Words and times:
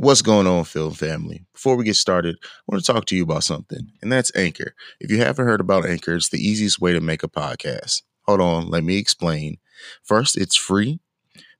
What's 0.00 0.22
going 0.22 0.46
on, 0.46 0.64
film 0.64 0.94
family? 0.94 1.44
Before 1.52 1.76
we 1.76 1.84
get 1.84 1.94
started, 1.94 2.38
I 2.42 2.48
want 2.66 2.82
to 2.82 2.90
talk 2.90 3.04
to 3.04 3.14
you 3.14 3.22
about 3.22 3.44
something, 3.44 3.92
and 4.00 4.10
that's 4.10 4.34
Anchor. 4.34 4.74
If 4.98 5.10
you 5.10 5.18
haven't 5.18 5.44
heard 5.44 5.60
about 5.60 5.84
Anchor, 5.84 6.14
it's 6.14 6.30
the 6.30 6.38
easiest 6.38 6.80
way 6.80 6.94
to 6.94 7.02
make 7.02 7.22
a 7.22 7.28
podcast. 7.28 8.00
Hold 8.22 8.40
on, 8.40 8.70
let 8.70 8.82
me 8.82 8.96
explain. 8.96 9.58
First, 10.02 10.38
it's 10.38 10.56
free. 10.56 11.00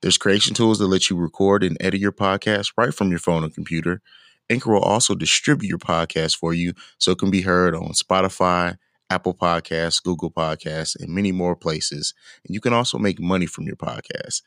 There's 0.01 0.17
creation 0.17 0.55
tools 0.55 0.79
that 0.79 0.87
let 0.87 1.11
you 1.11 1.17
record 1.17 1.63
and 1.63 1.77
edit 1.81 2.01
your 2.01 2.13
podcast 2.13 2.73
right 2.79 2.95
from 2.95 3.11
your 3.11 3.19
phone 3.19 3.45
or 3.45 3.51
computer. 3.51 4.01
Anchor 4.49 4.73
will 4.73 4.81
also 4.81 5.15
distribute 5.15 5.69
your 5.69 5.77
podcast 5.77 6.39
for 6.39 6.55
you 6.55 6.73
so 6.97 7.11
it 7.11 7.19
can 7.19 7.31
be 7.31 7.43
heard 7.43 7.75
on 7.75 7.93
Spotify, 7.93 8.79
Apple 9.11 9.35
Podcasts, 9.35 10.03
Google 10.03 10.31
Podcasts, 10.31 10.99
and 10.99 11.15
many 11.15 11.31
more 11.31 11.57
places. 11.57 12.15
And 12.47 12.55
you 12.55 12.63
can 12.63 12.73
also 12.73 12.97
make 12.97 13.21
money 13.21 13.45
from 13.45 13.67
your 13.67 13.77
podcast. 13.77 14.41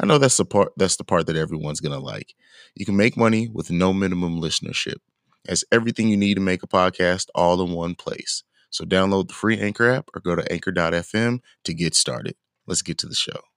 I 0.00 0.06
know 0.06 0.18
that's 0.18 0.36
the 0.36 0.44
part 0.44 0.72
that's 0.76 0.96
the 0.96 1.04
part 1.04 1.26
that 1.26 1.36
everyone's 1.36 1.80
gonna 1.80 1.98
like. 1.98 2.34
You 2.74 2.86
can 2.86 2.96
make 2.96 3.16
money 3.16 3.48
with 3.48 3.70
no 3.70 3.92
minimum 3.92 4.40
listenership. 4.40 4.96
As 5.48 5.64
everything 5.72 6.08
you 6.08 6.16
need 6.16 6.34
to 6.34 6.40
make 6.40 6.62
a 6.62 6.68
podcast 6.68 7.28
all 7.34 7.62
in 7.62 7.72
one 7.72 7.94
place. 7.94 8.42
So 8.70 8.84
download 8.84 9.28
the 9.28 9.34
free 9.34 9.58
Anchor 9.58 9.90
app 9.90 10.10
or 10.14 10.20
go 10.20 10.36
to 10.36 10.52
anchor.fm 10.52 11.40
to 11.64 11.74
get 11.74 11.94
started. 11.94 12.36
Let's 12.66 12.82
get 12.82 12.98
to 12.98 13.06
the 13.06 13.14
show. 13.14 13.47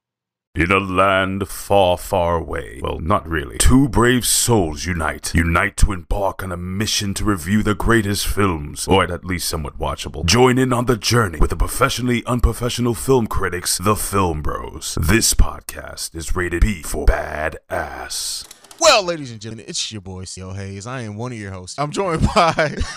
In 0.54 0.70
a 0.70 0.80
land 0.80 1.48
far, 1.48 1.98
far 1.98 2.36
away. 2.36 2.82
Well, 2.84 3.00
not 3.00 3.26
really. 3.26 3.58
Two 3.58 3.88
brave 3.88 4.26
souls 4.26 4.86
unite. 4.86 5.34
Unite 5.34 5.78
to 5.78 5.94
embark 5.94 6.44
on 6.44 6.52
a 6.52 6.58
mission 6.58 7.14
to 7.14 7.24
review 7.24 7.64
the 7.64 7.74
greatest 7.74 8.28
films, 8.28 8.86
or 8.86 9.06
at 9.06 9.24
least 9.24 9.48
somewhat 9.48 9.80
watchable. 9.80 10.26
Join 10.26 10.58
in 10.58 10.74
on 10.74 10.88
the 10.88 10.98
journey 10.98 11.40
with 11.40 11.52
the 11.52 11.56
professionally 11.56 12.22
unprofessional 12.26 12.96
film 12.96 13.28
critics, 13.28 13.78
the 13.78 13.96
Film 13.96 14.42
Bros. 14.42 14.98
This 15.00 15.34
podcast 15.34 16.14
is 16.18 16.36
rated 16.36 16.64
B 16.64 16.82
for 16.82 17.06
bad 17.06 17.58
ass. 17.70 18.44
Well, 18.82 19.04
ladies 19.04 19.30
and 19.32 19.40
gentlemen, 19.40 19.66
it's 19.68 19.92
your 19.92 20.02
boy 20.02 20.26
Co 20.26 20.54
Haize. 20.54 20.88
I 20.88 21.02
am 21.02 21.16
one 21.16 21.32
of 21.32 21.38
your 21.38 21.52
hosts. 21.52 21.78
I'm 21.78 21.92
joined 21.92 22.22
by 22.36 22.52